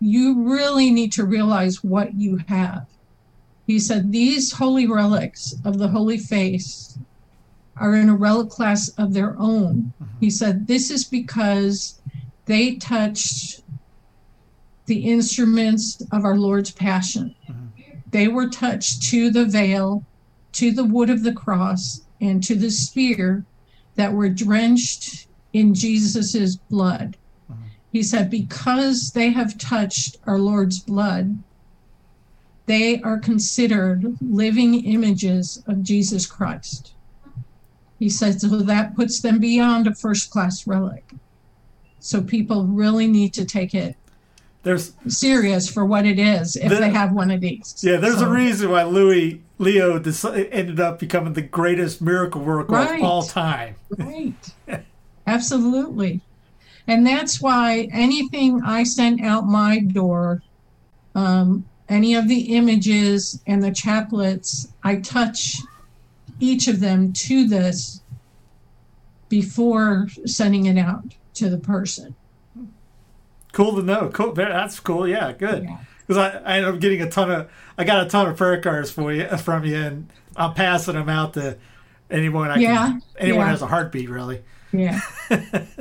[0.00, 2.86] You really need to realize what you have.
[3.66, 6.98] He said, These holy relics of the Holy Face
[7.76, 9.92] are in a relic class of their own.
[10.02, 10.18] Mm-hmm.
[10.20, 12.00] He said, This is because
[12.46, 13.62] they touched
[14.86, 17.34] the instruments of our Lord's passion.
[17.48, 17.98] Mm-hmm.
[18.10, 20.04] They were touched to the veil,
[20.52, 23.44] to the wood of the cross, and to the spear
[23.96, 27.17] that were drenched in Jesus's blood.
[27.92, 31.38] He said, because they have touched our Lord's blood,
[32.66, 36.92] they are considered living images of Jesus Christ.
[37.98, 41.12] He said, so that puts them beyond a first class relic.
[41.98, 43.96] So people really need to take it
[44.62, 47.76] There's serious for what it is if The- they have one of these.
[47.80, 52.72] yeah, there's So- a reason why Louis Leo ended up becoming the greatest miracle worker
[52.72, 52.98] Right.
[52.98, 53.74] of all time.
[53.96, 54.34] Right.
[55.26, 56.20] Absolutely.
[56.88, 60.42] And that's why anything I sent out my door,
[61.14, 65.58] um, any of the images and the chaplets, I touch
[66.40, 68.00] each of them to this
[69.28, 72.14] before sending it out to the person.
[73.52, 74.10] Cool to know.
[74.12, 74.32] Cool.
[74.32, 75.06] That's cool.
[75.06, 75.64] Yeah, good.
[75.64, 75.78] Yeah.
[76.06, 78.60] Because I, I ended up getting a ton of, I got a ton of prayer
[78.62, 81.58] cards for you from you, and I'm passing them out to
[82.10, 83.50] anyone I Yeah, can, anyone yeah.
[83.50, 84.42] has a heartbeat, really.
[84.72, 85.00] Yeah.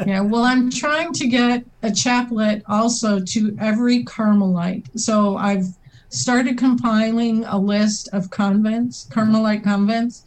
[0.06, 0.22] yeah.
[0.22, 4.88] Well, I'm trying to get a chaplet also to every Carmelite.
[5.00, 5.66] So I've
[6.10, 10.24] started compiling a list of convents, Carmelite convents,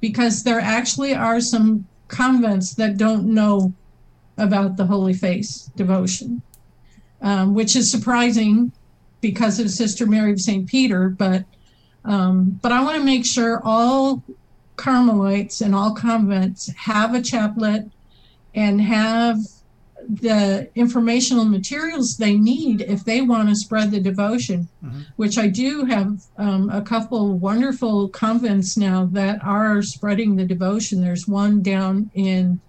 [0.00, 3.72] because there actually are some convents that don't know
[4.38, 6.40] about the Holy Face devotion,
[7.20, 8.72] um, which is surprising
[9.20, 10.66] because of Sister Mary of St.
[10.66, 11.10] Peter.
[11.10, 11.44] But
[12.04, 14.22] um, but I want to make sure all
[14.80, 17.90] Carmelites and all convents have a chaplet
[18.54, 19.36] and have
[20.08, 24.68] the informational materials they need if they want to spread the devotion,
[25.16, 31.02] which I do have um, a couple wonderful convents now that are spreading the devotion.
[31.02, 32.60] There's one down in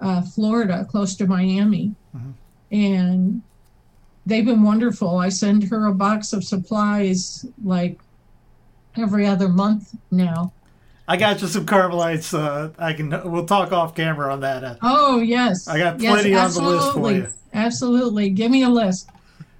[0.00, 1.94] uh, Florida, close to Miami,
[2.72, 3.42] and
[4.26, 5.18] they've been wonderful.
[5.18, 8.00] I send her a box of supplies like
[8.96, 10.52] every other month now.
[11.12, 12.32] I got you some Carmelites.
[12.32, 13.10] Uh, I can.
[13.30, 14.64] We'll talk off camera on that.
[14.64, 17.14] Uh, Oh yes, I got Yes, plenty on the list for absolutely.
[17.16, 17.28] you.
[17.52, 19.10] Absolutely, give me a list.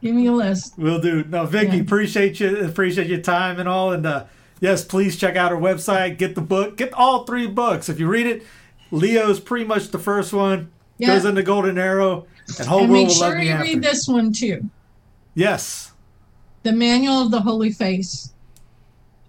[0.01, 0.75] Give me a list.
[0.79, 1.25] We'll do.
[1.25, 1.83] No, Vicky, Yeah.
[1.83, 2.65] appreciate you.
[2.65, 3.93] Appreciate your time and all.
[3.93, 4.25] And uh,
[4.61, 6.17] yes, please check out our website.
[6.17, 6.77] Get the book.
[6.79, 7.89] Get all three books.
[7.91, 8.43] If you read it,
[8.91, 10.71] Leo's pretty much the first one.
[10.97, 11.09] Yeah.
[11.09, 12.27] Goes into Golden Arrow,
[12.59, 13.65] and whole and make sure me you after.
[13.65, 14.71] read this one too.
[15.35, 15.93] Yes.
[16.63, 18.33] The Manual of the Holy Face.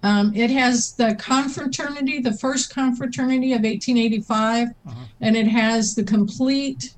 [0.04, 4.96] Um, it has the confraternity, the first confraternity of 1885, Uh-huh.
[5.22, 6.94] and it has the complete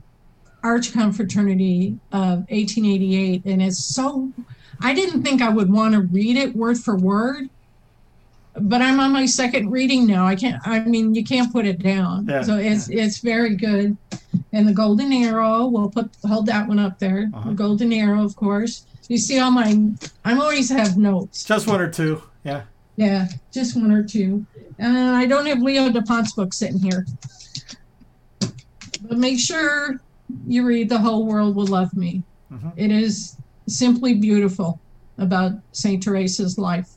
[0.63, 3.45] arch confraternity of 1888.
[3.45, 4.31] And it's so,
[4.81, 7.49] I didn't think I would want to read it word for word,
[8.59, 10.25] but I'm on my second reading now.
[10.25, 12.25] I can't, I mean, you can't put it down.
[12.27, 13.95] Yeah, so it's, it's very good.
[14.51, 17.29] And the Golden Arrow, we'll put, hold that one up there.
[17.35, 17.49] Uh-huh.
[17.49, 18.87] The Golden Arrow, of course.
[19.09, 19.67] You see all my,
[20.23, 21.43] I'm always have notes.
[21.43, 22.23] Just one or two.
[22.43, 22.63] Yeah.
[22.97, 24.45] Yeah, just one or two.
[24.79, 27.05] And I don't have Leo DuPont's book sitting here.
[28.39, 29.99] But make sure
[30.47, 32.23] you read The Whole World Will Love Me.
[32.51, 32.71] Mhm.
[32.75, 33.35] It is
[33.67, 34.79] simply beautiful
[35.17, 36.01] about St.
[36.01, 36.89] Teresa's life.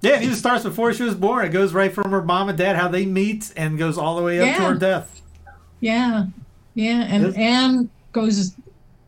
[0.00, 1.44] Yeah, it even starts before she was born.
[1.44, 4.22] It goes right from her mom and dad, how they meet, and goes all the
[4.22, 5.20] way up to her death.
[5.80, 6.26] Yeah,
[6.74, 7.34] yeah, and Yes.
[7.34, 8.54] Anne goes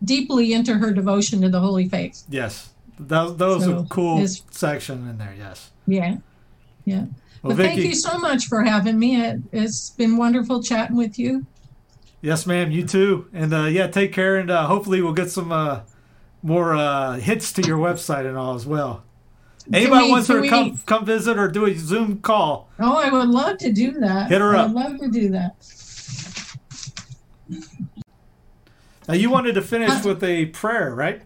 [0.05, 2.25] deeply into her devotion to the Holy Face.
[2.29, 2.70] Yes,
[3.09, 5.35] that, that was a cool section in there.
[5.37, 5.71] Yes.
[5.87, 6.17] Yeah,
[6.85, 7.07] yeah.
[7.43, 9.21] Well, but thank you so much for having me.
[9.21, 11.47] It, it's been wonderful chatting with you.
[12.21, 12.71] yes, ma'am.
[12.71, 13.29] You too.
[13.33, 15.81] And uh, yeah, take care, and uh, hopefully we'll get some uh,
[16.43, 19.03] more uh, hits to your website and all as well.
[19.73, 22.69] Anybody we- wants her to come come visit or do a Zoom call?
[22.79, 24.29] Oh, I would love to do that.
[24.29, 24.69] Hit her I up.
[24.73, 25.55] would love to do that.
[29.09, 31.23] Now you wanted to finish with a prayer, right?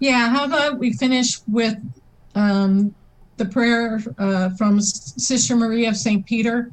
[0.00, 1.76] Yeah, how about we finish with
[2.34, 2.94] um,
[3.36, 6.24] the prayer uh, from Sister Maria of St.
[6.26, 6.72] Peter?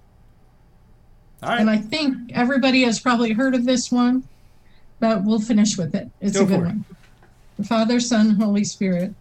[1.42, 1.60] All right.
[1.60, 4.24] And I think everybody has probably heard of this one,
[5.00, 6.08] but we'll finish with it.
[6.22, 6.86] It's Go a good one.
[7.58, 9.16] The Father, Son, Holy Spirit.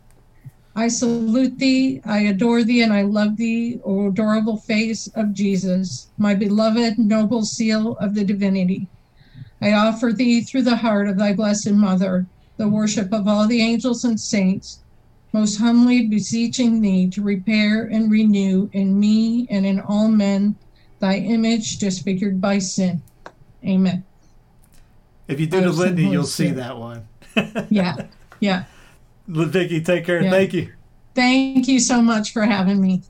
[0.76, 6.10] I salute thee, I adore thee, and I love thee, O adorable face of Jesus,
[6.18, 8.88] my beloved noble seal of the divinity.
[9.62, 12.26] I offer thee through the heart of thy blessed mother
[12.56, 14.80] the worship of all the angels and saints,
[15.32, 20.54] most humbly beseeching thee to repair and renew in me and in all men
[21.00, 23.02] thy image disfigured by sin.
[23.64, 24.04] Amen.
[25.26, 27.06] if you do the litany, you'll see that one.
[27.68, 28.06] Yeah.
[28.38, 28.64] Yeah.
[29.26, 30.22] Vicky, take care.
[30.22, 30.30] Yeah.
[30.30, 30.72] Thank you.
[31.14, 33.02] Thank you so much for having me.